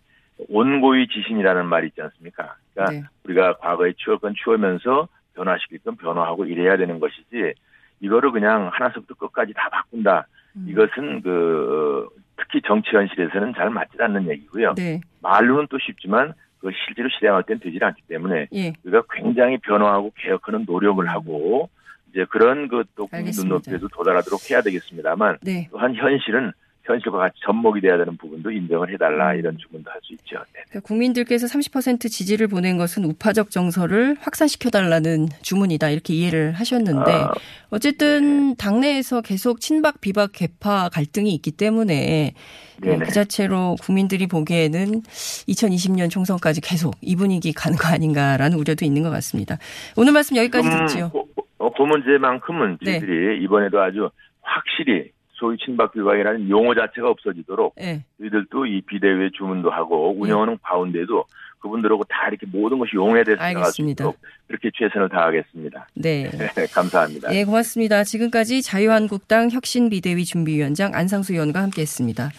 [0.49, 2.55] 온고의 지신이라는 말이 있지 않습니까?
[2.73, 3.03] 그러니까 네.
[3.25, 7.53] 우리가 과거에 추울 건 추우면서 변화시킬 건 변화하고 이래야 되는 것이지
[8.01, 10.27] 이거를 그냥 하나서부터 끝까지 다 바꾼다.
[10.57, 10.67] 음.
[10.69, 14.75] 이것은 그 특히 정치 현실에서는 잘 맞지 않는 얘기고요.
[14.77, 15.01] 네.
[15.21, 18.73] 말로는 또 쉽지만 그 실제로 실행할 때는 되질 않기 때문에 예.
[18.85, 21.69] 우리가 굉장히 변화하고 개혁하는 노력을 하고
[22.11, 23.33] 이제 그런 그또 국민.
[23.37, 25.69] 눈높이에도 도달하도록 해야 되겠습니다만 네.
[25.71, 26.53] 또한 현실은
[26.88, 29.38] 현실과 같이 접목이 돼야 되는 부분도 인정을 해달라 음.
[29.38, 30.37] 이런 주문도 할 수 있죠.
[30.55, 30.62] 네.
[30.68, 37.33] 그러니까 국민들께서 30% 지지를 보낸 것은 우파적 정서를 확산시켜달라는 주문이다 이렇게 이해를 하셨는데 아,
[37.70, 42.35] 어쨌든 당내에서 계속 친박 비박 개파 갈등이 있기 때문에
[42.81, 43.05] 네네.
[43.05, 49.11] 그 자체로 국민들이 보기에는 2020년 총선까지 계속 이 분위기 가는 거 아닌가라는 우려도 있는 것
[49.11, 49.59] 같습니다.
[49.96, 51.11] 오늘 말씀 여기까지 음, 듣지요.
[51.11, 51.18] 그,
[51.59, 52.98] 어, 그 문제만큼은 네.
[52.98, 58.05] 저희들이 이번에도 아주 확실히 소위 친박 비박이라는 용어 자체가 없어지도록 네.
[58.18, 61.24] 저희들도 이 비대위에 주문도 하고 운영하는 가운데도
[61.61, 63.83] 그분들하고 다 이렇게 모든 것이 용해돼서 나갈 수.
[63.83, 65.88] 있도록 그렇게 최선을 다하겠습니다.
[65.94, 66.31] 네.
[66.72, 67.35] 감사합니다.
[67.35, 68.05] 예, 고맙습니다.
[68.05, 72.31] 지금까지 자유한국당 혁신비대위 준비위원장 안상수 의원과 함께했습니다.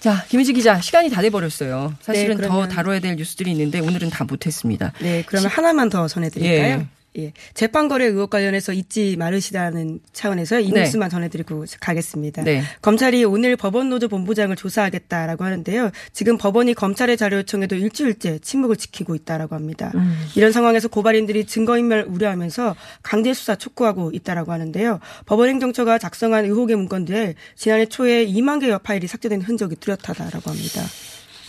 [0.00, 1.92] 자, 김희지 기자, 시간이 다 돼버렸어요.
[2.00, 4.92] 사실은 네, 더 그러면- 다뤄야 될 뉴스들이 있는데 오늘은 다 못했습니다.
[5.00, 6.74] 네, 그러면 하나만 더 전해드릴까요?
[6.82, 6.86] 예.
[7.18, 7.32] 예.
[7.54, 10.82] 재판 거래 의혹 관련해서 잊지 말으시다는 차원에서 이 네.
[10.82, 12.44] 뉴스만 전해드리고 가겠습니다.
[12.44, 12.62] 네.
[12.80, 15.90] 검찰이 오늘 법원 노조 본부장을 조사하겠다라고 하는데요.
[16.12, 19.90] 지금 법원이 검찰의 자료 요청에도 일주일째 침묵을 지키고 있다라고 합니다.
[19.94, 20.26] 음.
[20.36, 25.00] 이런 상황에서 고발인들이 증거인멸 우려하면서 강제 수사 촉구하고 있다라고 하는데요.
[25.26, 30.82] 법원 행정처가 작성한 의혹의 문건들에 지난해 초에 2만 개여 파일이 삭제된 흔적이 뚜렷하다라고 합니다.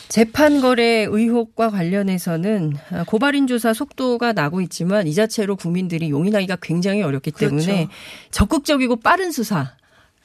[0.10, 2.74] 재판 거래 의혹과 관련해서는
[3.06, 7.90] 고발인 조사 속도가 나고 있지만 이 자체로 국민들이 용인하기가 굉장히 어렵기 때문에 그렇죠.
[8.32, 9.74] 적극적이고 빠른 수사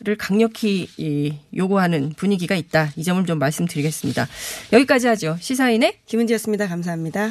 [0.01, 2.91] 를 강력히 이, 요구하는 분위기가 있다.
[2.97, 4.27] 이 점을 좀 말씀드리겠습니다.
[4.73, 5.37] 여기까지 하죠.
[5.41, 6.67] 시사인의 김은지였습니다.
[6.67, 7.31] 감사합니다.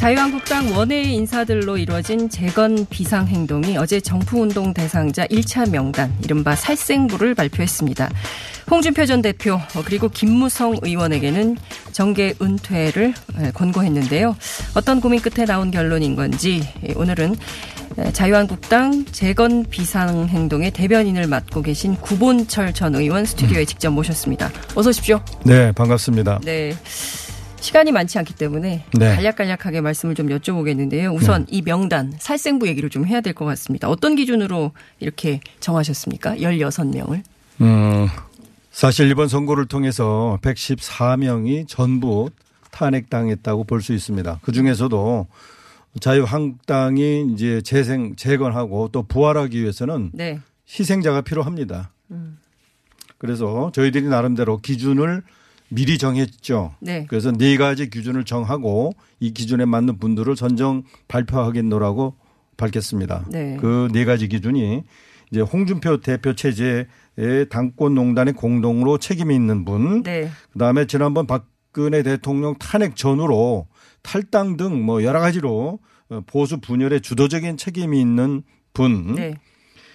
[0.00, 8.08] 자유한국당 원외 인사들로 이루어진 재건 비상 행동이 어제 정부운동 대상자 1차 명단 이른바 살생부를 발표했습니다.
[8.70, 11.58] 홍준표 전 대표 그리고 김무성 의원에게는
[11.92, 13.12] 정계 은퇴를
[13.52, 14.34] 권고했는데요.
[14.74, 17.36] 어떤 고민 끝에 나온 결론인 건지 오늘은
[18.14, 24.50] 자유한국당 재건 비상 행동의 대변인을 맡고 계신 구본철 전 의원 스튜디오에 직접 모셨습니다.
[24.74, 25.20] 어서 오십시오.
[25.44, 26.40] 네, 반갑습니다.
[26.42, 26.72] 네.
[27.60, 29.14] 시간이 많지 않기 때문에 네.
[29.14, 31.14] 간략간략하게 말씀을 좀 여쭤보겠는데요.
[31.14, 33.88] 우선 이 명단 살생부 얘기를 좀 해야 될 것 같습니다.
[33.88, 36.36] 어떤 기준으로 이렇게 정하셨습니까?
[36.36, 37.22] 16명을.
[37.60, 38.08] 음,
[38.70, 42.30] 사실 이번 선거를 통해서 114명이 전부
[42.70, 44.40] 탄핵당했다고 볼 수 있습니다.
[44.42, 45.26] 그 중에서도
[46.00, 50.38] 자유한국당이 이제 재생, 재건하고 또 부활하기 위해서는 네.
[50.68, 51.90] 희생자가 필요합니다.
[52.10, 52.38] 음.
[53.18, 55.22] 그래서 저희들이 나름대로 기준을
[55.70, 56.74] 미리 정했죠.
[56.80, 57.06] 네.
[57.08, 62.14] 그래서 네 가지 기준을 정하고 이 기준에 맞는 분들을 선정 발표하겠노라고
[62.56, 63.24] 밝혔습니다.
[63.30, 63.56] 네.
[63.56, 64.82] 그네 가지 기준이
[65.30, 70.28] 이제 홍준표 대표 체제의 당권 농단에 공동으로 책임이 있는 분, 네.
[70.52, 73.68] 그다음에 지난번 박근혜 대통령 탄핵 전후로
[74.02, 75.78] 탈당 등 뭐 여러 가지로
[76.08, 79.34] 어, 보수 분열의 주도적인 책임이 있는 분, 네.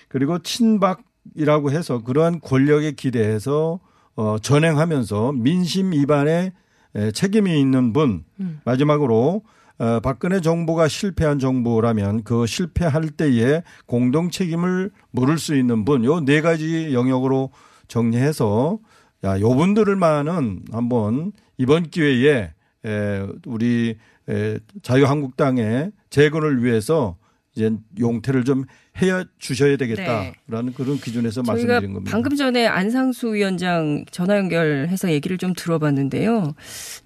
[0.08, 3.80] 그리고 친박이라고 해서 그러한 권력에 기대해서
[4.15, 6.54] 어, 전행하면서 민심 위반에
[6.95, 8.62] 에, 책임이 있는 분, 음.
[8.65, 9.43] 마지막으로
[9.78, 16.21] 어, 박근혜 정부가 실패한 정부라면 그 실패할 때에 공동 책임을 물을 수 있는 분, 요
[16.21, 17.51] 네 가지 영역으로
[17.89, 18.80] 정리해서
[19.25, 22.54] 야, 요 분들만은 한번 이번 기회에
[22.86, 23.97] 에, 우리
[24.30, 27.17] 에, 자유한국당의 재건을 위해서
[27.56, 28.65] 이제 용태를 좀
[29.02, 31.52] 해야 주셔야 되겠다라는 그런 기준에서 네.
[31.52, 32.12] 말씀드린 겁니다.
[32.12, 36.54] 방금 전에 안상수 위원장 전화 연결해서 얘기를 좀 들어봤는데요.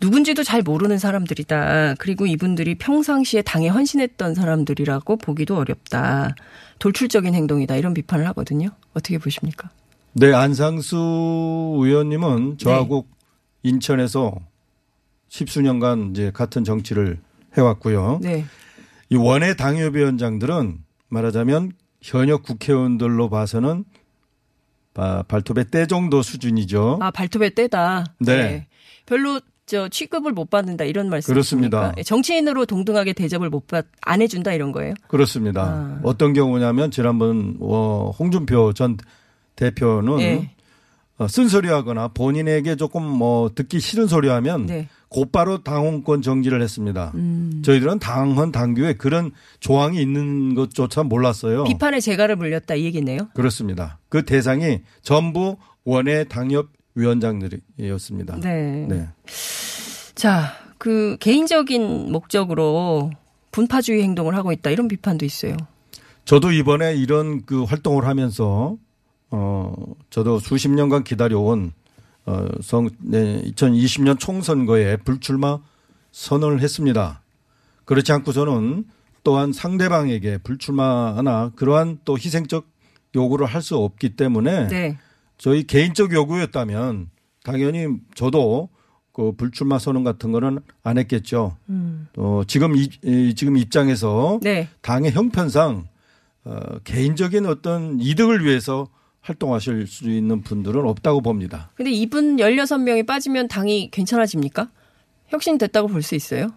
[0.01, 1.95] 누군지도 잘 모르는 사람들이다.
[1.99, 6.35] 그리고 이분들이 평상시에 당에 헌신했던 사람들이라고 보기도 어렵다.
[6.79, 7.75] 돌출적인 행동이다.
[7.75, 8.69] 이런 비판을 하거든요.
[8.93, 9.69] 어떻게 보십니까?
[10.13, 10.95] 네, 안상수
[11.79, 13.69] 의원님은 저하고 네.
[13.69, 14.35] 인천에서
[15.27, 17.19] 십수년간 이제 같은 정치를
[17.55, 18.19] 해왔고요.
[18.23, 18.45] 네.
[19.09, 23.85] 이 원외 당협위원장들은 말하자면 현역 국회의원들로 봐서는
[24.93, 26.99] 바- 발톱의 때 정도 수준이죠.
[27.01, 28.05] 아, 발톱의 때다.
[28.19, 28.67] 네.
[29.05, 31.93] 별로 저 취급을 못 받는다 이런 말씀 그렇습니다.
[32.03, 34.93] 정치인으로 동등하게 대접을 못받안 해준다 이런 거예요?
[35.07, 35.61] 그렇습니다.
[35.63, 35.99] 아.
[36.03, 38.97] 어떤 경우냐면 지난번 어, 홍준표 전
[39.55, 40.51] 대표는 예.
[41.19, 44.87] 어, 쓴소리하거나 본인에게 조금 뭐 듣기 싫은 소리하면 네.
[45.09, 47.11] 곧바로 당원권 정지를 했습니다.
[47.15, 47.61] 음.
[47.63, 51.65] 저희들은 당헌 당규에 그런 조항이 있는 것조차 몰랐어요.
[51.65, 53.27] 비판의 재갈을 물렸다 이 얘기네요.
[53.33, 53.99] 그렇습니다.
[54.07, 58.39] 그 대상이 전부 원외 당협 위원장들이었습니다.
[58.39, 58.85] 네.
[58.87, 59.09] 네.
[60.15, 63.11] 자, 그 개인적인 목적으로
[63.51, 65.57] 분파주의 행동을 하고 있다 이런 비판도 있어요.
[66.23, 68.77] 저도 이번에 이런 그 활동을 하면서
[69.31, 69.73] 어
[70.09, 71.71] 저도 수십 년간 기다려온
[72.25, 75.59] 어 성 네, 2020년 총선거에 불출마
[76.11, 77.21] 선언을 했습니다.
[77.85, 78.85] 그렇지 않고서는
[79.23, 82.65] 또한 상대방에게 불출마하나 그러한 또 희생적
[83.15, 84.97] 요구를 할 수 없기 때문에 네.
[85.37, 87.09] 저희 개인적 요구였다면
[87.43, 88.69] 당연히 저도
[89.13, 91.57] 그 불출마 선언 같은 거는 안 했겠죠.
[91.69, 92.07] 음.
[92.17, 94.69] 어, 지금 이, 이 지금 입장에서 네.
[94.81, 95.87] 당의 형편상
[96.45, 98.87] 어, 개인적인 어떤 이득을 위해서
[99.21, 101.71] 활동하실 수 있는 분들은 없다고 봅니다.
[101.75, 104.69] 근데 이분 16명이 빠지면 당이 괜찮아집니까?
[105.27, 106.49] 혁신됐다고 볼 수 있어요?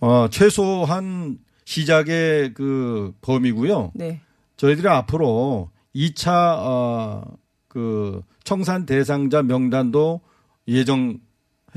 [0.00, 3.92] 어, 최소한 시작의 그 범위고요.
[3.94, 4.20] 네.
[4.56, 6.28] 저희들이 앞으로 2차
[6.58, 7.22] 어,
[7.68, 10.20] 그 청산 대상자 명단도
[10.66, 11.18] 예정해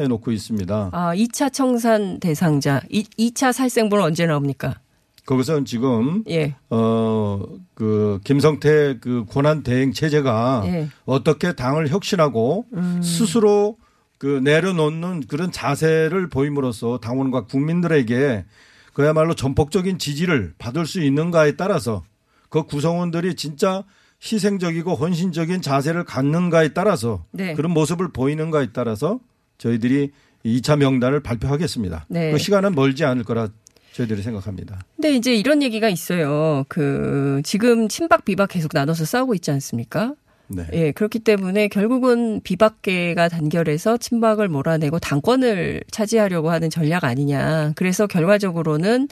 [0.08, 0.89] 놓고 있습니다.
[0.91, 4.80] 아, 2차 청산 대상자, 2, 2차 살생부는 언제 나옵니까?
[5.25, 6.55] 거기서는 지금 예.
[6.69, 10.89] 어그 김성태 그 권한 대행 체제가 예.
[11.05, 13.01] 어떻게 당을 혁신하고 음.
[13.01, 13.77] 스스로
[14.17, 18.45] 그 내려놓는 그런 자세를 보임으로써 당원과 국민들에게
[18.93, 22.03] 그야말로 전폭적인 지지를 받을 수 있는가에 따라서
[22.49, 23.83] 그 구성원들이 진짜
[24.23, 27.53] 희생적이고 헌신적인 자세를 갖는가에 따라서 네.
[27.53, 29.19] 그런 모습을 보이는가에 따라서
[29.57, 30.11] 저희들이
[30.45, 32.05] 2차 명단을 발표하겠습니다.
[32.07, 32.31] 네.
[32.31, 33.49] 그 시간은 멀지 않을 거라
[33.95, 34.81] 저희들이 생각합니다.
[34.97, 36.65] 근데 이제 이런 얘기가 있어요.
[36.67, 40.15] 그, 지금 친박 비박 계속 나눠서 싸우고 있지 않습니까?
[40.47, 40.67] 네.
[40.73, 47.71] 예, 그렇기 때문에 결국은 비박계가 단결해서 친박을 몰아내고 당권을 차지하려고 하는 전략 아니냐.
[47.75, 49.08] 그래서 결과적으로는,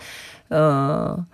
[0.50, 1.26] 어,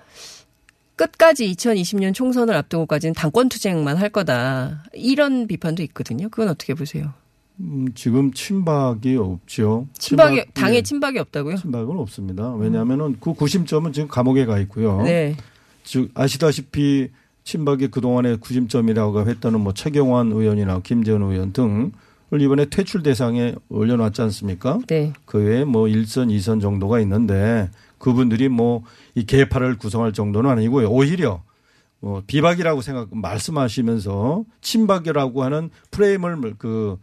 [0.96, 4.84] 끝까지 2020년 총선을 앞두고까지는 당권 투쟁만 할 거다.
[4.94, 6.30] 이런 비판도 있거든요.
[6.30, 7.14] 그건 어떻게 보세요?
[7.60, 9.88] 음, 지금 친박이 없죠.
[9.98, 11.58] 친박이, 친박, 당에 예, 친박이 없다고요?
[11.58, 12.54] 친박은 없습니다.
[12.56, 15.02] 왜냐하면은 그 구심점은 지금 감옥에 가 있고요.
[15.04, 15.36] 네.
[15.84, 17.10] 즉 아시다시피
[17.44, 21.92] 친박이 그동안의 구심점이라고 했다는 뭐 최경환 의원이나 김재원 의원 등을
[22.40, 24.80] 이번에 퇴출 대상에 올려놨지 않습니까?
[24.88, 25.14] 네.
[25.26, 28.84] 그 외에 뭐 1선, 2선 정도가 있는데 그분들이 뭐
[29.20, 30.90] 이 개파를 구성할 정도는 아니고요.
[30.90, 31.44] 오히려
[32.00, 36.98] 뭐 비박이라고 생각 말씀하시면서 친박이라고 하는 프레임을 그,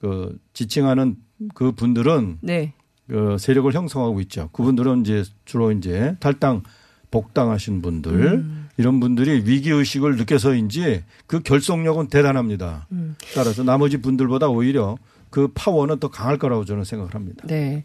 [0.00, 1.16] 그 지칭하는
[1.54, 2.72] 그 분들은 네.
[3.08, 4.48] 그 세력을 형성하고 있죠.
[4.52, 6.62] 그분들은 이제 주로 이제 탈당
[7.10, 8.68] 복당하신 분들 음.
[8.76, 12.88] 이런 분들이 위기 의식을 느껴서인지 그 결속력은 대단합니다.
[12.92, 13.14] 음.
[13.34, 14.96] 따라서 나머지 분들보다 오히려
[15.30, 17.44] 그 파워는 더 강할 거라고 저는 생각을 합니다.
[17.46, 17.84] 네.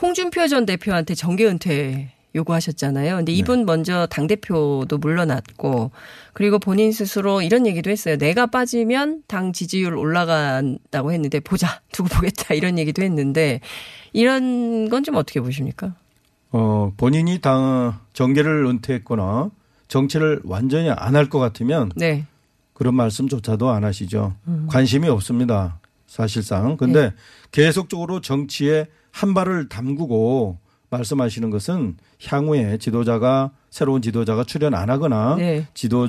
[0.00, 3.16] 홍준표 전 대표한테 정계 은퇴 요구하셨잖아요.
[3.16, 5.90] 근데 이분 먼저 당대표도 물러났고
[6.34, 8.16] 그리고 본인 스스로 이런 얘기도 했어요.
[8.16, 11.80] 내가 빠지면 당 지지율 올라간다고 했는데 보자.
[11.92, 12.54] 두고 보겠다.
[12.54, 13.60] 이런 얘기도 했는데
[14.12, 15.94] 이런 건 좀 어떻게 보십니까?
[16.52, 19.50] 어, 본인이 당 정계를 은퇴했거나
[19.88, 22.26] 정치를 완전히 안 할 것 같으면 네.
[22.74, 24.34] 그런 말씀조차도 안 하시죠.
[24.46, 24.66] 음.
[24.70, 25.80] 관심이 없습니다.
[26.06, 26.76] 사실상.
[26.76, 27.12] 근데
[27.52, 30.58] 계속적으로 정치에 한 발을 담그고
[30.90, 31.96] 말씀하시는 것은
[32.26, 35.66] 향후에 지도자가 새로운 지도자가 출연 안 하거나 네.
[35.74, 36.08] 지도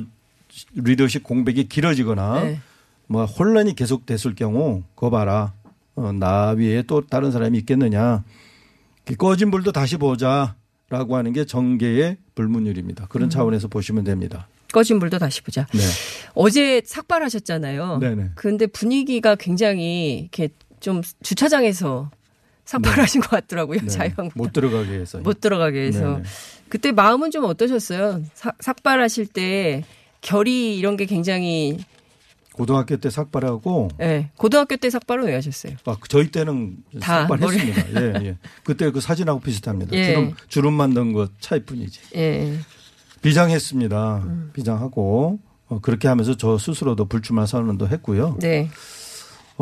[0.74, 2.60] 리더십 공백이 길어지거나 네.
[3.06, 5.52] 뭐 혼란이 계속됐을 경우 거 봐라.
[5.96, 8.24] 어, 나 위에 또 다른 사람이 있겠느냐.
[9.04, 13.06] 그 꺼진 불도 다시 보자라고 하는 게 정계의 불문율입니다.
[13.08, 13.30] 그런 음.
[13.30, 14.48] 차원에서 보시면 됩니다.
[14.72, 15.66] 꺼진 불도 다시 보자.
[15.72, 15.80] 네.
[16.34, 17.98] 어제 삭발하셨잖아요.
[17.98, 18.30] 네네.
[18.36, 22.10] 근데 분위기가 굉장히 이렇게 좀 주차장에서
[22.70, 23.80] 삭발하신 것 같더라고요.
[23.80, 23.86] 네.
[23.88, 24.32] 자유한국당.
[24.36, 25.18] 못 들어가게 해서.
[25.18, 26.00] 못 들어가게 해서.
[26.00, 26.22] 네네.
[26.68, 28.22] 그때 마음은 좀 어떠셨어요?
[28.34, 29.84] 사- 삭발하실 때
[30.20, 31.78] 결이 이런 게 굉장히
[32.52, 34.30] 고등학교 때 삭발하고 예.
[34.36, 35.74] 고등학교 때 삭발은 왜 하셨어요?
[35.86, 38.00] 아, 저희 때는 다 삭발했습니다.
[38.00, 38.36] 예, 예.
[38.64, 39.96] 그때 그 사진하고 비슷합니다.
[39.96, 40.04] 예.
[40.06, 42.00] 주름 주름 만든 것 차이뿐이지.
[42.16, 42.58] 예.
[43.22, 44.16] 비장했습니다.
[44.24, 44.50] 음.
[44.52, 48.36] 비장하고 어, 그렇게 하면서 저 스스로도 불출마 선언도 했고요.
[48.40, 48.68] 네.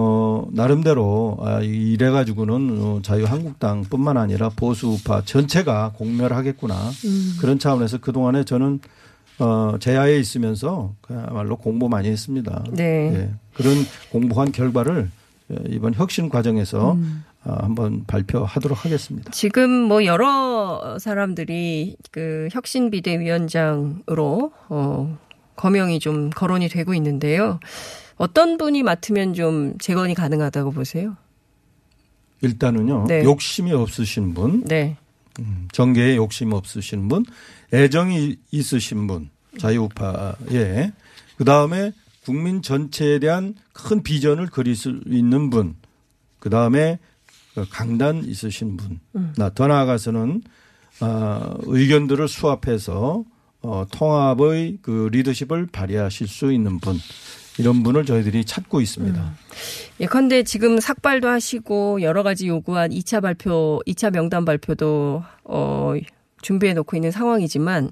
[0.00, 6.74] 어, 나름대로 아, 이래 가지고는 어, 자유한국당뿐만 아니라 보수파 전체가 공멸하겠구나.
[6.76, 7.36] 음.
[7.40, 8.78] 그런 차원에서 그 동안에 저는
[9.40, 12.62] 어, 제야에 있으면서 그야말로 공부 많이 했습니다.
[12.70, 12.84] 네.
[13.12, 13.30] 예.
[13.54, 13.74] 그런
[14.12, 15.10] 공부한 결과를
[15.48, 17.24] 어, 이번 혁신 과정에서 음.
[17.44, 19.32] 어, 한번 발표하도록 하겠습니다.
[19.32, 25.18] 지금 뭐 여러 사람들이 그 혁신 비대위원장으로 어
[25.58, 27.58] 거명이 좀 거론이 되고 있는데요.
[28.16, 31.16] 어떤 분이 맡으면 좀 재건이 가능하다고 보세요?
[32.40, 33.06] 일단은요.
[33.08, 33.24] 네.
[33.24, 34.96] 욕심이 없으신 분, 네.
[35.40, 37.24] 음, 정계에 욕심 없으신 분,
[37.74, 40.92] 애정이 있으신 분, 자유우파에
[41.36, 41.92] 그 다음에
[42.24, 45.74] 국민 전체에 대한 큰 비전을 그릴 수 있는 분,
[46.38, 47.00] 그 다음에
[47.70, 49.34] 강단 있으신 분, 음.
[49.36, 50.42] 나더 나아가서는
[51.00, 53.24] 어, 의견들을 수합해서
[53.62, 56.96] 어, 통합의 그 리더십을 발휘하실 수 있는 분
[57.58, 59.34] 이런 분을 저희들이 찾고 있습니다.
[60.00, 65.94] 예컨대 지금 삭발도 하시고 여러 가지 요구한 2차 발표, 2차 명단 발표도 어
[66.40, 67.90] 준비해 놓고 있는 상황이지만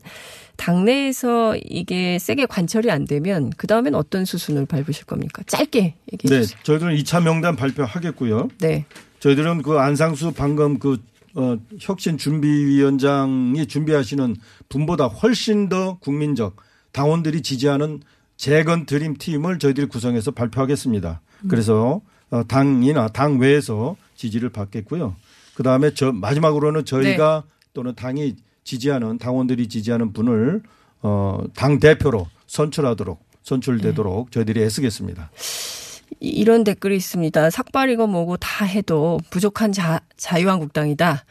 [0.57, 5.43] 당내에서 이게 세게 관철이 안 되면 그 다음엔 어떤 수순을 밟으실 겁니까?
[5.47, 6.59] 짧게 얘기해 네, 주세요.
[6.63, 8.49] 저희들은 2차 명단 발표하겠고요.
[8.61, 8.87] 네.
[9.19, 11.03] 저희들은 그 안상수 방금 그
[11.37, 14.37] 어, 혁신 준비위원장이 준비하시는
[14.71, 16.57] 분보다 훨씬 더 국민적
[16.93, 18.01] 당원들이 지지하는
[18.37, 21.21] 재건 드림 팀을 저희들이 구성해서 발표하겠습니다.
[21.49, 25.15] 그래서 어, 당이나 당 외에서 지지를 받겠고요.
[25.55, 27.45] 그 다음에 저 마지막으로는 저희가
[27.75, 30.63] 또는 당이 지지하는 당원들이 지지하는 분을
[31.03, 35.31] 어, 당 대표로 선출하도록 선출되도록 저희들이 애쓰겠습니다.
[36.21, 37.51] 이- 이런 댓글이 있습니다.
[37.51, 41.25] 삭발이고 뭐고 다 해도 부족한 자, 자유한국당이다.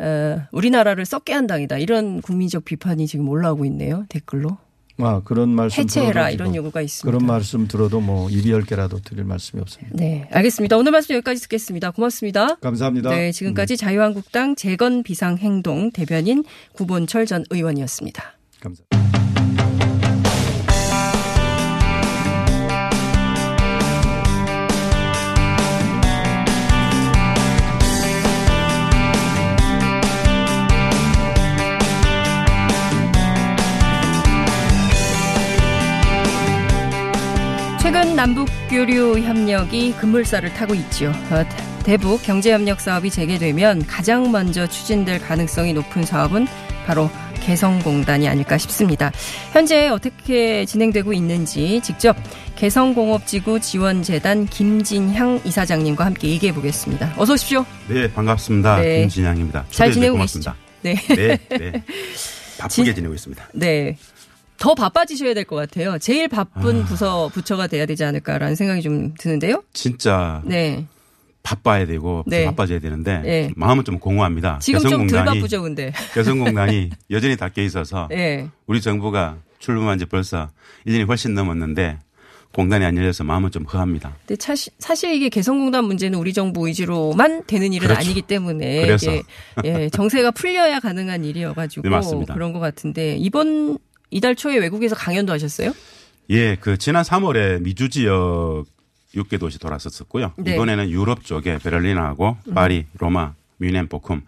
[0.00, 1.78] 어, 우리나라를 썩게 한 당이다.
[1.78, 4.04] 이런 국민적 비판이 지금 올라오고 있네요.
[4.08, 4.58] 댓글로.
[5.00, 7.06] 아 그런 말씀 해체해라 이런 요구가 있습니다.
[7.16, 9.94] 그런 말씀 들어도 뭐 입이 열 개라도 드릴 말씀이 없습니다.
[9.96, 10.76] 네, 알겠습니다.
[10.76, 11.92] 오늘 말씀 여기까지 듣겠습니다.
[11.92, 12.56] 고맙습니다.
[12.56, 13.10] 감사합니다.
[13.10, 13.14] 음.
[13.14, 18.37] 네, 지금까지 자유한국당 재건 비상행동 대변인 구본철 전 의원이었습니다.
[38.18, 41.12] 남북 교류 협력이 급물살을 타고 있죠.
[41.30, 41.44] 어,
[41.84, 46.48] 대북 경제협력 사업이 재개되면 가장 먼저 추진될 가능성이 높은 사업은
[46.84, 47.08] 바로
[47.40, 49.12] 개성공단이 아닐까 싶습니다.
[49.52, 52.16] 현재 어떻게 진행되고 있는지 직접
[52.56, 57.14] 개성공업지구 지원재단 김진향 이사장님과 함께 얘기해 보겠습니다.
[57.16, 57.64] 어서 오십시오.
[57.86, 58.80] 네, 반갑습니다.
[58.80, 59.00] 네.
[59.02, 59.64] 김진양입니다.
[59.70, 60.18] 잘 지내고.
[60.18, 60.52] 계시죠?
[60.82, 60.96] 네.
[61.06, 61.84] 네, 네.
[62.58, 63.48] 바쁘게 진- 지내고 있습니다.
[63.54, 63.96] 네.
[64.58, 65.98] 더 바빠지셔야 될 것 같아요.
[65.98, 66.84] 제일 바쁜 아.
[66.84, 69.62] 부서, 부처가 돼야 되지 않을까라는 생각이 좀 드는데요.
[69.72, 70.84] 진짜 네.
[71.42, 72.44] 바빠야 되고 네.
[72.44, 73.50] 바빠져야 되는데 네.
[73.56, 74.58] 마음은 좀 공허합니다.
[74.60, 75.92] 지금 좀덜 개성공단이 바쁘죠, 근데.
[76.12, 78.48] 개성공단이 여전히 닫혀 있어서 네.
[78.66, 80.50] 우리 정부가 출범한 지 벌써
[80.86, 81.98] 1년이 훨씬 넘었는데
[82.52, 84.16] 공단이 안 열려서 마음은 좀 허합니다.
[84.26, 88.00] 근데 사실, 사실 이게 개성공단 문제는 우리 정부 의지로만 되는 일은 그렇죠.
[88.00, 89.12] 아니기 때문에 그래서.
[89.64, 92.24] 예, 정세가 풀려야 가능한 일이어가지고 네.
[92.32, 93.78] 그런 것 같은데 이번
[94.10, 95.72] 이달 초에 외국에서 강연도 하셨어요?
[96.30, 98.66] 예, 그 지난 3월에 미주 지역
[99.14, 100.32] 6개 도시 돌았었었고요.
[100.36, 100.54] 네.
[100.54, 104.22] 이번에는 유럽 쪽에 베를린하고 파리, 로마, 뮌헨, 보쿰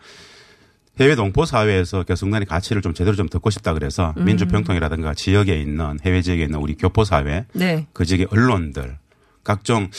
[0.99, 4.25] 해외 동포 사회에서 개성단의 가치를 좀 제대로 좀 듣고 싶다 그래서 음.
[4.25, 7.87] 민주평통이라든가 지역에 있는 해외 지역에 있는 우리 교포 사회, 네.
[7.93, 8.99] 그 지역의 언론들,
[9.43, 9.91] 각종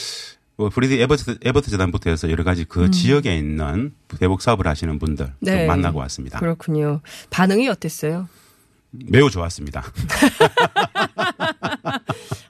[0.56, 2.92] 뭐 프리드리히 에버트, 에버트 재단부터 해서 여러 가지 그 음.
[2.92, 5.58] 지역에 있는 대북 사업을 하시는 분들 네.
[5.58, 6.38] 좀 만나고 왔습니다.
[6.38, 7.00] 그렇군요.
[7.30, 8.28] 반응이 어땠어요?
[8.92, 9.82] 매우 좋았습니다.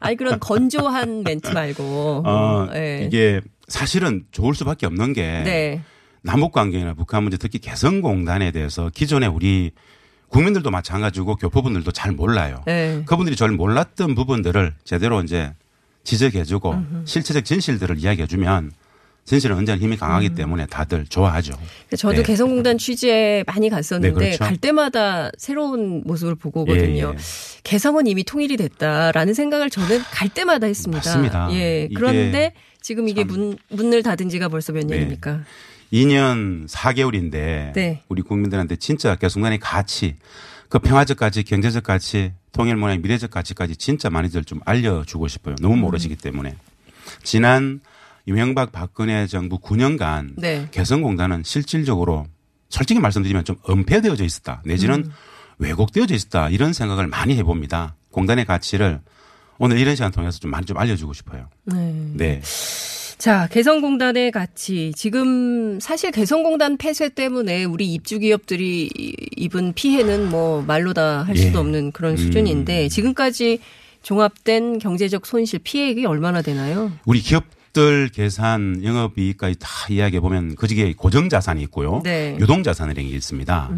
[0.01, 3.05] 아니 그런 건조한 멘트 말고 어, 예.
[3.07, 5.80] 이게 사실은 좋을 수밖에 없는 게 네.
[6.22, 9.70] 남북 관계나 북한 문제 특히 개성공단에 대해서 기존에 우리
[10.28, 12.62] 국민들도 마찬가지고 교포분들도 잘 몰라요.
[12.66, 13.03] 네.
[13.07, 15.53] 그분들이 잘 몰랐던 부분들을 제대로 이제
[16.05, 17.03] 지적해주고 음흠.
[17.05, 18.72] 실체적 진실들을 이야기해주면
[19.25, 21.55] 진실은 언제나 힘이 강하기 때문에 다들 좋아하죠.
[21.97, 22.23] 저도 네.
[22.23, 24.45] 개성공단 취재 많이 갔었는데 네, 그렇죠.
[24.45, 27.07] 갈 때마다 새로운 모습을 보고 오거든요.
[27.09, 27.16] 예, 예.
[27.62, 30.99] 개성은 이미 통일이 됐다라는 생각을 저는 갈 때마다 했습니다.
[30.99, 31.49] 맞습니다.
[31.53, 31.89] 예.
[31.95, 34.97] 그런데 지금 이게 문, 문을 닫은 지가 벌써 몇 네.
[34.97, 35.43] 년입니까?
[35.93, 38.03] 2년 4개월인데 네.
[38.09, 40.16] 우리 국민들한테 진짜 개성단의 가치,
[40.68, 45.55] 그 평화적 가치, 경제적 가치, 통일 문화의 미래적 가치까지 진짜 많이들 좀 알려주고 싶어요.
[45.61, 46.57] 너무 모르시기 때문에.
[47.23, 47.81] 지난
[48.27, 50.68] 이명박 박근혜 정부 9년간 네.
[50.70, 52.27] 개성공단은 실질적으로
[52.68, 54.62] 솔직히 말씀드리면 좀 은폐되어져 있었다.
[54.64, 55.11] 내지는
[55.59, 56.49] 왜곡되어져 있었다.
[56.49, 57.95] 이런 생각을 많이 해봅니다.
[58.11, 59.01] 공단의 가치를
[59.59, 61.49] 오늘 이런 시간 통해서 좀 많이 좀 알려주고 싶어요.
[61.64, 61.95] 네.
[62.14, 62.43] 네.
[63.18, 64.93] 자, 개성공단의 가치.
[64.97, 68.91] 지금 사실 개성공단 폐쇄 때문에 우리 입주 기업들이
[69.37, 71.61] 입은 피해는 뭐 말로 다 할 수도 예.
[71.61, 72.16] 없는 그런 음.
[72.16, 73.61] 수준인데 지금까지
[74.03, 76.91] 종합된 경제적 손실 피해액이 얼마나 되나요?
[77.05, 82.01] 우리 기업 들 계산 영업이익까지 다 이야기해 보면 그중에 고정 자산이 있고요.
[82.05, 82.37] 네.
[82.39, 83.70] 유동 자산이라는 게 있습니다.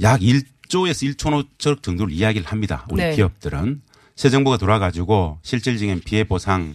[0.00, 2.86] 약 1조에서 1천 5천 정도를 이야기를 합니다.
[2.90, 3.14] 우리 네.
[3.14, 3.82] 기업들은
[4.16, 6.74] 새 정부가 돌아가지고 실질적인 피해 보상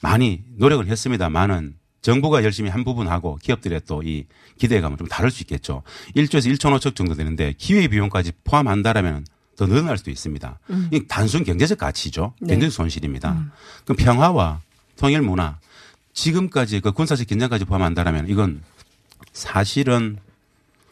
[0.00, 4.24] 많이 노력을 했습니다만은 정부가 열심히 한 부분하고 기업들의 또 이
[4.58, 5.82] 기대감은 좀 다를 수 있겠죠.
[6.16, 9.24] 1조에서 1천 5천 정도 되는데 기회 비용까지 포함한다라면
[9.56, 10.58] 더 늘어날 수도 있습니다.
[10.70, 10.88] 음.
[10.92, 12.34] 이 단순 경제적 가치죠.
[12.40, 12.54] 네.
[12.54, 13.52] 경제적 손실입니다.
[13.84, 14.60] 그럼 평화와
[15.02, 15.58] 통일 문화
[16.12, 18.62] 지금까지 그 군사적 긴장까지 포함한다라면 이건
[19.32, 20.16] 사실은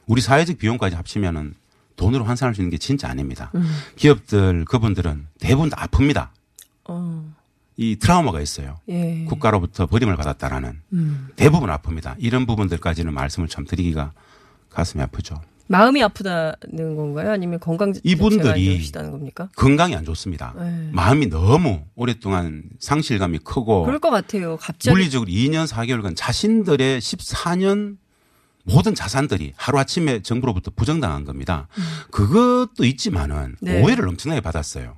[0.07, 1.55] 우리 사회적 비용까지 합치면은
[1.95, 3.53] 돈으로 환산할 수 있는 게 진짜 아닙니다.
[3.55, 3.65] 음.
[3.95, 6.31] 기업들 그분들은 대부분 다 아픕니다.
[6.87, 7.33] 어,
[7.77, 8.81] 이 트라우마가 있어요.
[8.89, 9.25] 예.
[9.27, 11.29] 국가로부터 버림을 받았다라는 음.
[11.37, 12.17] 대부분 아픕니다.
[12.19, 14.13] 이런 부분들까지는 말씀을 참 드리기가
[14.71, 15.41] 가슴이 아프죠.
[15.71, 17.31] 마음이 아프다는 건가요?
[17.31, 19.49] 아니면 건강 안 이분들이 좋으시다는 겁니까?
[19.55, 20.53] 건강이 안 좋습니다.
[20.59, 20.91] 네.
[20.91, 24.57] 마음이 너무 오랫동안 상실감이 크고 그럴 것 같아요.
[24.57, 27.99] 갑자기 물리적으로 2년 4개월간 자신들의 14년
[28.65, 31.69] 모든 자산들이 하루아침에 정부로부터 부정당한 겁니다.
[32.11, 33.81] 그것도 있지만은 네.
[33.81, 34.97] 오해를 엄청나게 받았어요.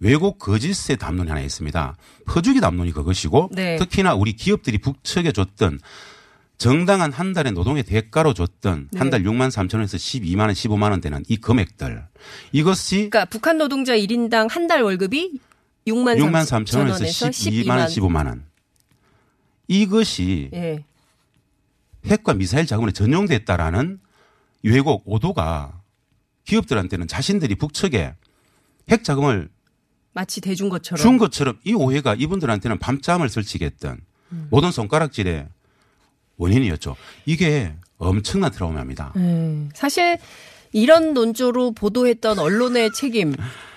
[0.00, 1.96] 왜곡 거짓의 담론이 하나 있습니다.
[2.26, 3.76] 퍼주기 담론이 그것이고 네.
[3.76, 5.80] 특히나 우리 기업들이 북측에 줬던
[6.58, 8.98] 정당한 한 달의 노동의 대가로 줬던 네.
[8.98, 12.04] 한달 6만 3천 원에서 12만 원, 15만 원 되는 이 금액들
[12.52, 15.38] 이것이 그러니까 북한 노동자 1인당 한 달 월급이
[15.86, 18.46] 6만 6만 3천 3천 원에서 원에서 12만 원, 15만 원.
[19.68, 20.84] 이것이 예.
[22.06, 24.00] 핵과 미사일 자금에 전용됐다라는
[24.62, 25.80] 왜곡 오도가
[26.44, 28.14] 기업들한테는 자신들이 북측에
[28.88, 29.48] 핵 자금을
[30.12, 34.00] 마치 대준 것처럼 준 것처럼 이 오해가 이분들한테는 밤잠을 설치게 했던
[34.32, 34.48] 음.
[34.50, 35.48] 모든 손가락질의
[36.36, 36.96] 원인이었죠.
[37.24, 39.12] 이게 엄청난 트라우마입니다.
[39.16, 39.68] 예.
[39.74, 40.18] 사실
[40.72, 43.34] 이런 논조로 보도했던 언론의 책임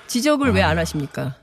[0.07, 1.37] 지적을 왜안 하십니까?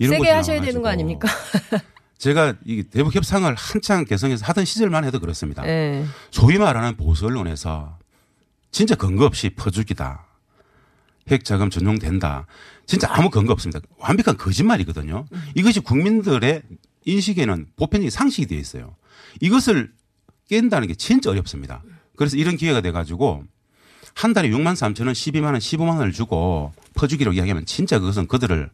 [0.00, 1.28] 세게 하셔야 되는 거 아닙니까?
[2.18, 5.66] 제가 이 대북 협상을 한창 개성에서 하던 시절만 해도 그렇습니다.
[5.66, 6.04] 예.
[6.30, 7.98] 소위 말하는 보수 언론에서
[8.70, 10.26] 진짜 근거 없이 퍼주기다.
[11.28, 12.46] 핵 자금 전용된다.
[12.86, 13.80] 진짜 아무 근거 없습니다.
[13.98, 15.24] 완벽한 거짓말이거든요.
[15.54, 16.62] 이것이 국민들의
[17.04, 18.96] 인식에는 보편적인 상식이 되어 있어요.
[19.40, 19.92] 이것을
[20.48, 21.82] 깬다는 게 진짜 어렵습니다.
[22.16, 23.44] 그래서 이런 기회가 돼가지고
[24.14, 28.70] 한 달에 6만 3천 원, 12만 원, 15만 원을 주고 퍼주기로 이야기하면 진짜 그것은 그들을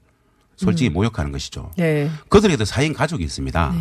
[0.57, 0.95] 솔직히 음.
[0.95, 1.71] 모욕하는 것이죠.
[1.77, 2.11] 네.
[2.29, 3.75] 그들에게도 4인 가족이 있습니다.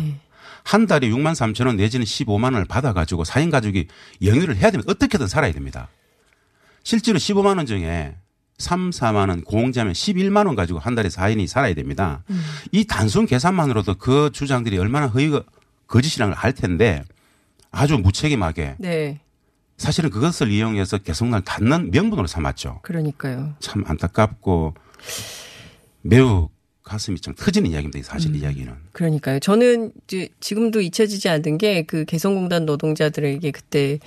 [0.62, 3.88] 한 달에 6만 3천 원 내지는 15만 원을 받아가지고 4인 가족이
[4.22, 4.90] 영유를 해야 됩니다.
[4.92, 5.88] 어떻게든 살아야 됩니다.
[6.84, 8.14] 실제로 15만 원 중에
[8.58, 12.22] 3, 4만 원 공제하면 11만 원 가지고 한 달에 4인이 살아야 됩니다.
[12.72, 15.42] 이 단순 계산만으로도 그 주장들이 얼마나 허위가
[15.88, 17.02] 거짓이라는 걸 알 텐데
[17.70, 19.20] 아주 무책임하게 네.
[19.76, 22.80] 사실은 그것을 이용해서 개성날 닫는 명분으로 삼았죠.
[22.82, 23.54] 그러니까요.
[23.60, 24.74] 참 안타깝고
[26.02, 26.48] 매우
[26.82, 27.98] 가슴이 좀 터지는 이야기입니다.
[27.98, 28.72] 이 사실 이야기는.
[28.92, 29.38] 그러니까요.
[29.40, 33.98] 저는 이제 지금도 잊혀지지 않는 게 그 개성공단 노동자들에게 그때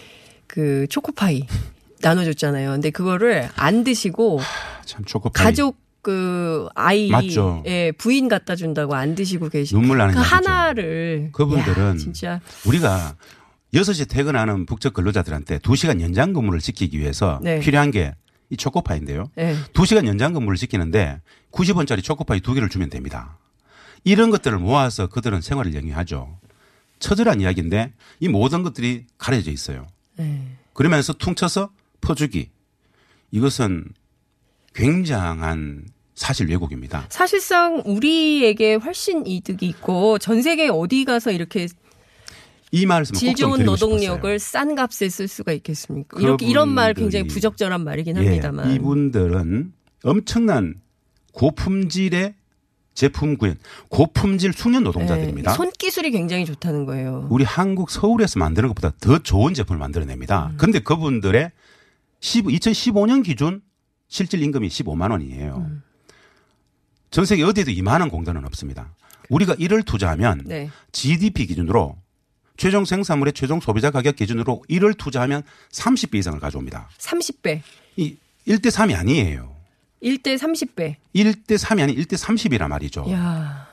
[0.47, 1.45] 그 초코파이
[2.01, 2.71] 나눠줬잖아요.
[2.71, 4.39] 근데 그거를 안 드시고
[4.85, 5.45] 참 초코파이.
[5.45, 7.63] 가족 그 아이 맞죠.
[7.67, 10.19] 예, 부인 갖다 준다고 안 드시고 계시고 눈물 나는 그.
[10.19, 13.15] 하나를 그분들은 야, 진짜 우리가
[13.73, 17.59] 6시에 퇴근하는 북적 근로자들한테 2시간 연장 근무를 지키기 위해서 네.
[17.59, 18.13] 필요한 게
[18.51, 19.31] 이 초코파이인데요.
[19.39, 19.55] 예.
[19.73, 21.21] 2시간 연장 근무를 지키는데
[21.51, 23.37] 90원짜리 초코파이 두 개를 주면 됩니다.
[24.03, 26.37] 이런 것들을 모아서 그들은 생활을 영위하죠.
[26.99, 29.87] 처절한 이야기인데 이 모든 것들이 가려져 있어요.
[30.19, 30.41] 예.
[30.73, 31.71] 그러면서 퉁쳐서
[32.01, 32.49] 퍼주기.
[33.31, 33.85] 이것은
[34.73, 37.05] 굉장한 사실 왜곡입니다.
[37.09, 41.67] 사실상 우리에게 훨씬 이득이 있고 전 세계 어디 가서 이렇게
[42.71, 43.89] 이 말씀을 질 좋은 드리고 싶었어요.
[43.95, 46.19] 노동력을 싼 값에 쓸 수가 있겠습니까?
[46.21, 48.71] 이렇게 이런 말 굉장히 부적절한 말이긴 예, 합니다만.
[48.71, 50.75] 이분들은 엄청난
[51.33, 52.35] 고품질의
[52.93, 53.57] 제품 구현,
[53.89, 55.51] 고품질 숙련 노동자들입니다.
[55.51, 57.27] 예, 손기술이 굉장히 좋다는 거예요.
[57.29, 60.47] 우리 한국 서울에서 만드는 것보다 더 좋은 제품을 만들어냅니다.
[60.51, 60.55] 음.
[60.57, 61.51] 그런데 그분들의
[62.19, 63.61] 10, 2015년 기준
[64.11, 65.55] 실질 임금이 15만 원이에요.
[65.55, 65.81] 음.
[67.11, 68.93] 전 세계 어디에도 이만한 공단은 없습니다.
[69.29, 70.69] 우리가 이를 투자하면 네.
[70.91, 71.97] GDP 기준으로
[72.57, 76.89] 최종 생산물의 최종 소비자 가격 기준으로 이를 투자하면 30배 이상을 가져옵니다.
[76.97, 77.61] 30배.
[77.95, 79.55] 이 1대 3이 아니에요.
[80.03, 80.95] 1대 30배.
[81.15, 83.09] 1대 3이 아닌 1대 30이란 말이죠.
[83.11, 83.69] 야.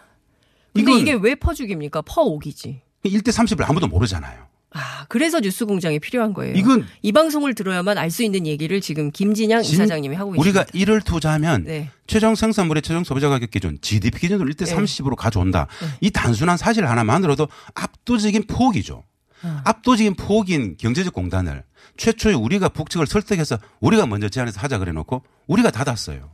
[0.73, 2.03] 근데 이게 왜 퍼주기입니까?
[2.03, 2.81] 퍼오기지.
[3.05, 4.47] 1대 30을 아무도 모르잖아요.
[4.71, 6.55] 아, 그래서 뉴스 공장이 필요한 거예요.
[6.55, 10.61] 이건- 이 방송을 들어야만 알 수 있는 얘기를 지금 김진양 진- 이사장님이 하고 계십니다.
[10.61, 11.91] 우리가 이를 투자하면 네.
[12.07, 14.75] 최종 생산물의 최종 소비자 가격 기준 GDP 기준으로 1대 네.
[14.75, 15.67] 30으로 가져온다.
[16.03, 19.05] 이 단순한 사실 하나만으로도 압도적인 포기죠.
[19.43, 19.61] 어.
[19.65, 21.65] 압도적인 포기인 경제적 공단을
[21.97, 26.31] 최초에 우리가 북측을 설득해서 우리가 먼저 제안해서 하자 그래 놓고 우리가 닫았어요.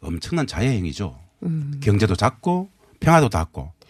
[0.00, 1.18] 엄청난 자해 행위죠.
[1.42, 1.80] 음.
[1.82, 2.70] 경제도 작고
[3.00, 3.81] 평화도 닫고 자,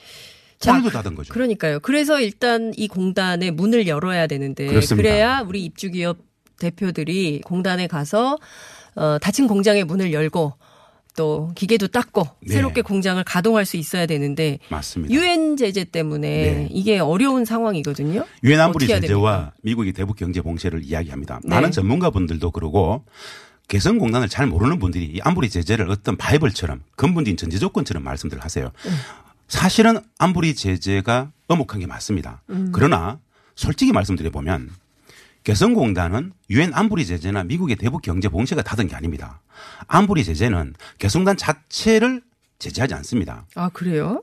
[0.71, 1.33] 오늘도 닫은 거죠.
[1.33, 1.81] 그러니까요.
[1.81, 5.09] 그래서 일단 이 공단의 문을 열어야 되는데 그렇습니다.
[5.09, 6.19] 래야 우리 입주기업
[6.59, 8.39] 대표들이 공단에 가서
[8.95, 10.55] 어, 닫힌 공장의 문을 열고
[11.17, 12.55] 또 기계도 닦고 네.
[12.55, 15.13] 새롭게 공장을 가동할 수 있어야 되는데 맞습니다.
[15.13, 16.69] 유엔 제재 때문에 네.
[16.71, 18.25] 이게 어려운 상황이거든요.
[18.45, 19.53] 유엔 안보리 제재와?
[19.63, 21.41] 미국의 대북 경제 봉쇄를 이야기합니다.
[21.45, 21.55] 네.
[21.55, 23.05] 많은 전문가분들도 그러고
[23.69, 28.71] 개성공단을 잘 모르는 분들이 이 안보리 제재를 어떤 바이블처럼 근본적인 전제 조건처럼 말씀들을 하세요.
[28.87, 28.91] 음.
[29.53, 32.43] 사실은 안보리 제재가 엄혹한 게 맞습니다.
[32.49, 32.73] 음.
[32.73, 33.19] 그러나
[33.55, 34.71] 솔직히 말씀드려 보면
[35.45, 39.43] 개성공단은 유엔 안보리 제재나 미국의 대북 경제 봉쇄가 닫은 게 아닙니다.
[39.89, 42.23] 안보리 제재는 개성공단 자체를
[42.59, 43.45] 제재하지 않습니다.
[43.55, 44.23] 아 그래요?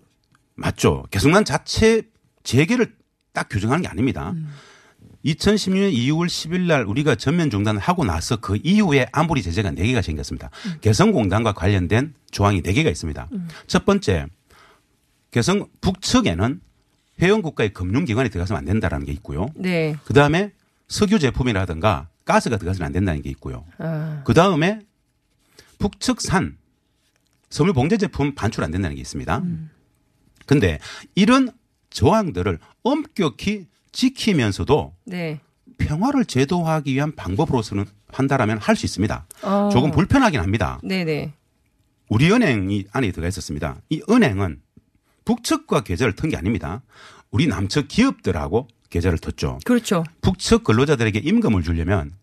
[0.55, 1.05] 맞죠.
[1.11, 2.01] 개성난 자체
[2.41, 2.95] 재개를
[3.31, 4.33] 딱 규정하는 게 아닙니다.
[5.25, 10.49] 2016년 2월 10일 날 우리가 전면 중단을 하고 나서 그 이후에 안보리 제재가 4개가 생겼습니다.
[10.81, 13.27] 개성공단과 관련된 조항이 4개가 있습니다.
[13.67, 14.25] 첫 번째,
[15.31, 16.61] 개성 북측에는
[17.21, 19.47] 회원국가의 금융기관이 들어가서는 안 된다라는 게 있고요.
[19.55, 19.95] 네.
[20.05, 20.51] 그 다음에
[20.87, 23.65] 석유 제품이라든가 가스가 들어가서는 안 된다는 게 있고요.
[23.77, 24.79] 아, 그 다음에
[25.79, 26.57] 북측산
[27.49, 29.43] 섬유 봉제 제품 반출 안 된다는 게 있습니다.
[30.45, 30.79] 근데
[31.15, 31.49] 이런
[31.89, 35.39] 조항들을 엄격히 지키면서도 네.
[35.77, 39.25] 평화를 제도화하기 위한 방법으로서는 한다라면 할 수 있습니다.
[39.43, 39.69] 어.
[39.71, 40.79] 조금 불편하긴 합니다.
[40.83, 41.33] 네네.
[42.09, 43.81] 우리 은행이 안에 들어가 있었습니다.
[43.89, 44.61] 이 은행은
[45.33, 46.81] 북측과 계좌를 튼게 아닙니다.
[47.29, 49.63] 우리 남측 기업들하고 계좌를 텄죠.
[49.63, 50.03] 그렇죠.
[50.21, 52.13] 북측 근로자들에게 임금을 주려면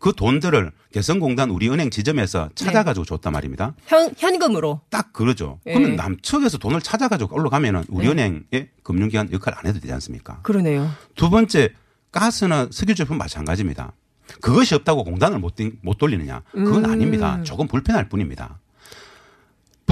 [0.00, 3.74] 그 돈들을 개성공단 우리 은행 지점에서 찾아가지고 줬단 말입니다.
[3.86, 4.80] 현 현금으로.
[4.88, 5.60] 딱 그러죠.
[5.66, 5.74] 예.
[5.74, 8.12] 그러면 남측에서 돈을 찾아가지고 올라가면은 우리 네.
[8.12, 10.40] 은행의 금융기관 역할 안 해도 되지 않습니까?
[10.42, 10.90] 그러네요.
[11.14, 11.70] 두 번째
[12.12, 13.92] 가스나 석유 제품 마찬가지입니다.
[14.40, 16.42] 그것이 없다고 공단을 못, 딩- 못 돌리느냐?
[16.52, 16.90] 그건 음.
[16.90, 17.42] 아닙니다.
[17.42, 18.58] 조금 불편할 뿐입니다.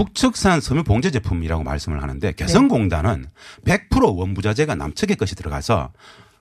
[0.02, 3.26] 북측산 섬유 봉제 제품이라고 말씀을 하는데 개성공단은
[3.64, 5.92] 100% 원부자재가 남측의 것이 들어가서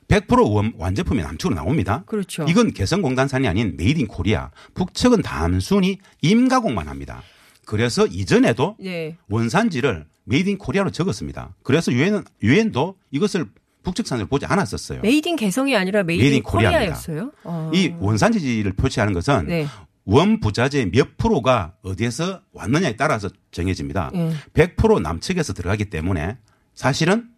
[0.07, 2.03] 100% 원, 완제품이 남측으로 나옵니다.
[2.07, 2.45] 그렇죠.
[2.49, 4.49] 이건 개성공단산이 아닌 made in Korea.
[4.73, 7.21] 북측은 단순히 임가공만 합니다.
[7.65, 9.17] 그래서 이전에도 네.
[9.29, 11.55] 원산지를 made in Korea로 적었습니다.
[11.63, 13.45] 그래서 유엔은 유엔도 이것을
[13.83, 15.01] 북측산으로 보지 않았었어요.
[15.01, 16.43] made in 개성이 아니라 made in.
[16.43, 17.31] Korea였어요.
[17.43, 17.71] 어.
[17.73, 19.67] 이 원산지를 표시하는 것은 네.
[20.05, 24.11] 원 부자재 몇 프로가 어디에서 왔느냐에 따라서 정해집니다.
[24.15, 24.31] 예.
[24.53, 26.37] 100% 남측에서 들어가기 때문에
[26.73, 27.29] 사실은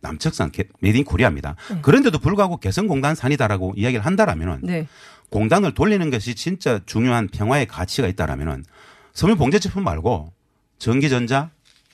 [0.00, 1.56] 남측산 게- made in Korea입니다.
[1.70, 1.80] 네.
[1.82, 4.86] 그런데도 불구하고 개성공단 산이다라고 이야기를 한다라면은 네.
[5.30, 8.64] 공단을 돌리는 것이 진짜 중요한 평화의 가치가 있다라면은
[9.12, 10.32] 섬유 봉제 제품 말고
[10.78, 11.50] 전기전자,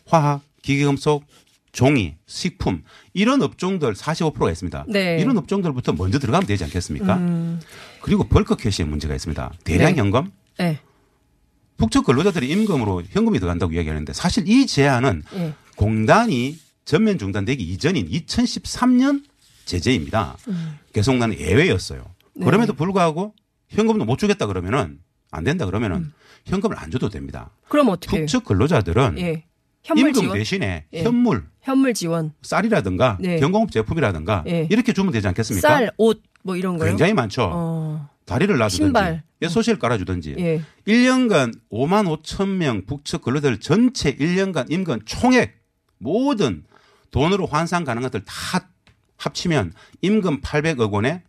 [0.06, 1.24] 화학, 기계금속,
[1.74, 4.86] 종이, 식품 이런 업종들 45%가 있습니다.
[4.88, 5.18] 네.
[5.20, 7.16] 이런 업종들부터 먼저 들어가면 되지 않겠습니까?
[7.16, 7.60] 음.
[8.00, 9.52] 그리고 bulk cash의 문제가 있습니다.
[9.64, 9.98] 대량 네.
[10.00, 10.78] 현금 네.
[11.76, 15.54] 북측 근로자들이 임금으로 현금이 들어간다고 이야기하는데 사실 이 제한은 예.
[15.76, 19.24] 공단이 전면 중단되기 이전인 2013년
[19.64, 20.36] 제재입니다.
[20.46, 20.78] 음.
[20.92, 22.04] 개성공단은 예외였어요.
[22.36, 22.44] 네.
[22.44, 23.34] 그럼에도 불구하고
[23.70, 25.00] 현금도 못 주겠다 그러면은
[25.32, 26.12] 안 된다 그러면은
[26.46, 27.50] 현금을 안 줘도 됩니다.
[27.68, 28.18] 그럼 어떻게?
[28.18, 29.44] 북측 근로자들은 예.
[29.84, 30.38] 현물 임금 지원?
[30.38, 31.02] 대신에 예.
[31.02, 32.32] 현물, 현물 지원.
[32.42, 33.38] 쌀이라든가 네.
[33.38, 34.66] 경공업 제품이라든가 예.
[34.70, 35.68] 이렇게 주면 되지 않겠습니까?
[35.68, 36.88] 쌀, 옷, 뭐 이런 거요?
[36.88, 37.50] 굉장히 많죠.
[37.52, 38.08] 어.
[38.24, 39.22] 다리를 놔주든지 신발.
[39.46, 40.62] 소시를 깔아주든지 예.
[40.88, 45.60] 1년간 5만 5천 명 북측 근로자들 전체 1년간 임금 총액
[45.98, 46.64] 모든
[47.10, 48.66] 돈으로 환산 가능한 것들 다
[49.18, 51.22] 합치면 임금 800억 원에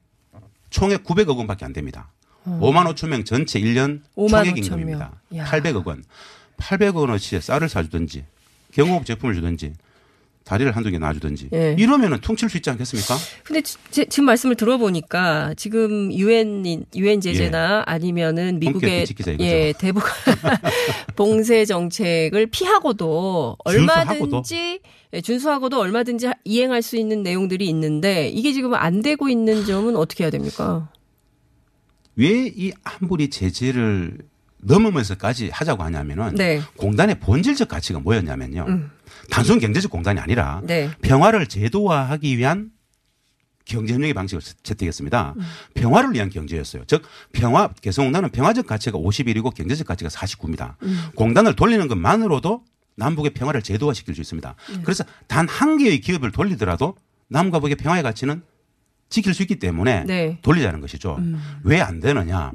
[0.69, 2.13] 총액 900억 원밖에 안 됩니다.
[2.45, 2.57] 어.
[2.61, 5.11] 5만 5천 명 전체 1년 5만 총액 5천 임금입니다.
[5.29, 5.39] 명.
[5.41, 5.45] 야.
[5.45, 6.05] 800억 원.
[6.57, 8.25] 800억 원어치의 쌀을 사주든지
[8.75, 9.73] 경호업 제품을 주든지
[10.43, 11.75] 다리를 한두 개 놔주든지 예.
[11.79, 13.15] 이러면은 퉁칠 수 있지 않겠습니까?
[13.43, 16.63] 근데 지- 지- 지금 말씀을 들어보니까 지금 유엔
[16.95, 19.05] 유엔 제재나 아니면은 미국의
[19.39, 19.47] 예.
[19.69, 20.03] 예 대북
[21.15, 24.81] 봉쇄 정책을 피하고도 얼마든지
[25.13, 30.25] 예, 준수하고도 얼마든지 이행할 수 있는 내용들이 있는데 이게 지금 안 되고 있는 점은 어떻게
[30.25, 30.89] 해야 됩니까?
[32.17, 34.19] 왜 이 아무리 제재를
[34.65, 36.61] 넘으면서까지 하자고 하냐면은 네.
[36.77, 38.65] 공단의 본질적 가치가 뭐였냐면요.
[38.67, 38.91] 음.
[39.29, 40.89] 단순 경제적 공단이 아니라 네.
[41.01, 42.71] 평화를 제도화하기 위한
[43.65, 45.33] 경제협력의 방식을 채택했습니다.
[45.37, 45.41] 음.
[45.73, 46.83] 평화를 위한 경제였어요.
[46.85, 47.01] 즉
[47.31, 50.75] 평화 개성공단은 평화적 가치가 51이고 경제적 가치가 49입니다.
[50.83, 50.99] 음.
[51.15, 52.63] 공단을 돌리는 것만으로도
[52.97, 54.55] 남북의 평화를 제도화시킬 수 있습니다.
[54.69, 54.81] 음.
[54.83, 56.95] 그래서 단 한 개의 기업을 돌리더라도
[57.29, 58.43] 남과 북의 평화의 가치는
[59.09, 60.37] 지킬 수 있기 때문에 네.
[60.43, 61.15] 돌리자는 것이죠.
[61.17, 61.41] 음.
[61.63, 62.51] 왜안 되느냐?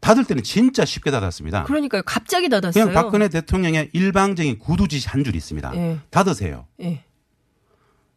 [0.00, 0.06] 네.
[0.08, 1.64] 닫을 때는 진짜 쉽게 닫았습니다.
[1.64, 2.02] 그러니까요.
[2.04, 2.86] 갑자기 닫았어요.
[2.86, 5.72] 그냥 박근혜 대통령의 일방적인 구두 지시 한 줄이 있습니다.
[5.76, 5.98] 예.
[6.10, 6.66] 닫으세요.
[6.80, 7.04] 예.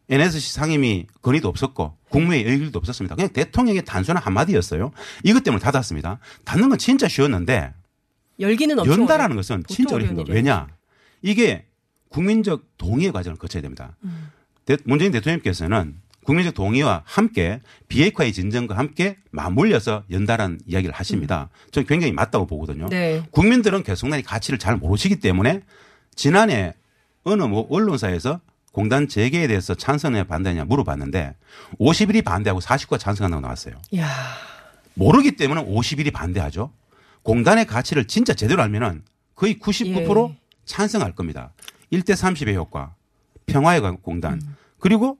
[0.10, 3.16] NSC 상임위 건의도 없었고 국무회의 의결도 없었습니다.
[3.16, 4.92] 그냥 대통령의 단순한 한마디였어요.
[5.24, 6.20] 이것 때문에 닫았습니다.
[6.44, 7.74] 닫는 건 진짜 쉬웠는데
[8.40, 9.36] 열기는 연다라는.
[9.38, 10.28] 것은 진짜 어려운 거예요.
[10.34, 10.68] 왜냐?
[11.22, 11.66] 이게
[12.10, 13.96] 국민적 동의의 과정을 거쳐야 됩니다.
[14.66, 21.50] 대- 문재인 대통령께서는 국민적 동의와 함께 비핵화의 진전과 함께 맞물려서 연다라는 이야기를 하십니다.
[21.72, 22.88] 저는 굉장히 맞다고 보거든요.
[22.90, 23.24] 네.
[23.32, 25.62] 국민들은 개성단의 가치를 잘 모르시기 때문에
[26.16, 26.76] 지난해
[27.24, 28.40] 어느 뭐 언론사에서
[28.72, 31.36] 공단 재개에 대해서 찬성이냐 반대냐 물어봤는데
[31.80, 33.76] 51이 반대하고 49가 찬성한다고 나왔어요.
[33.98, 34.08] 야.
[34.94, 36.72] 모르기 때문에 51이 반대하죠.
[37.24, 39.04] 공단의 가치를 진짜 제대로 알면은
[39.36, 40.38] 거의 99% 예.
[40.66, 41.52] 찬성할 겁니다.
[41.92, 42.96] 1대 30의 효과,
[43.46, 44.42] 평화의 공단,
[44.80, 45.18] 그리고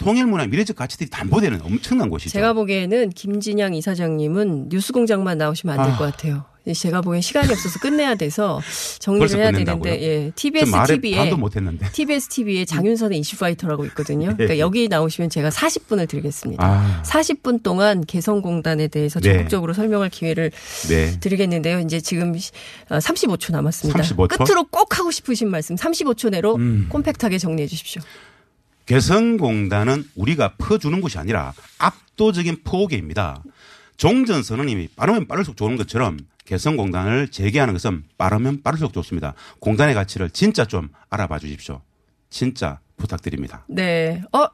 [0.00, 2.30] 통일문화 미래적 가치들이 담보되는 엄청난 곳이죠.
[2.32, 5.98] 제가 보기에는 김진양 이사장님은 뉴스공장만 나오시면 안될 아.
[5.98, 6.44] 것 같아요.
[6.74, 8.60] 제가 보기엔 시간이 없어서 끝내야 돼서
[8.98, 9.82] 정리를 해야 끝낸다고요?
[9.82, 10.24] 되는데, 예.
[10.26, 11.88] 좀 TBS TV에 못했는데.
[11.92, 14.34] TBS TV에 장윤선의 이슈파이터라고 있거든요.
[14.36, 14.58] 그러니까 예.
[14.58, 16.62] 여기 나오시면 제가 40분을 드리겠습니다.
[16.64, 17.02] 아.
[17.06, 19.32] 40분 동안 개성공단에 대해서 네.
[19.32, 20.52] 적극적으로 설명할 기회를
[20.90, 21.18] 네.
[21.18, 21.80] 드리겠는데요.
[21.80, 22.52] 이제 지금 시-
[22.90, 24.02] 어, 35초 남았습니다.
[24.02, 24.28] 35초?
[24.46, 26.86] 끝으로 꼭 하고 싶으신 말씀 35초 내로 음.
[26.90, 28.02] 콤팩트하게 정리해 주십시오.
[28.90, 33.40] 개성공단은 우리가 퍼주는 것이 아니라 압도적인 포기입니다.
[33.96, 39.34] 종전 선언님이 빠르면 빠를수록 좋은 것처럼 개성공단을 재개하는 것은 빠르면 빠를수록 좋습니다.
[39.60, 41.82] 공단의 가치를 진짜 좀 알아봐 주십시오.
[42.30, 43.64] 진짜 부탁드립니다.
[43.68, 44.24] 네.
[44.32, 44.48] 어,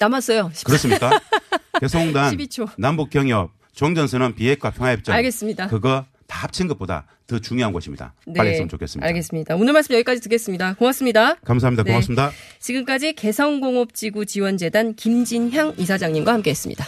[0.00, 0.50] 남았어요.
[0.64, 1.20] 그렇습니까?
[1.78, 2.70] 개성공단, 12초.
[2.78, 5.14] 남북경협, 종전선언, 비핵화, 평화협정.
[5.14, 5.68] 알겠습니다.
[5.68, 8.14] 그거 다 합친 것보다 더 중요한 것입니다.
[8.36, 9.04] 빨리 했으면 좋겠습니다.
[9.04, 9.08] 네.
[9.08, 9.56] 알겠습니다.
[9.56, 10.74] 오늘 말씀 여기까지 듣겠습니다.
[10.74, 11.34] 고맙습니다.
[11.44, 11.82] 감사합니다.
[11.82, 11.90] 네.
[11.90, 12.30] 고맙습니다.
[12.60, 16.84] 지금까지 개성공업지구 지원재단 김진향 이사장님과 함께했습니다.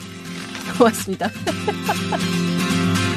[0.78, 1.30] 고맙습니다.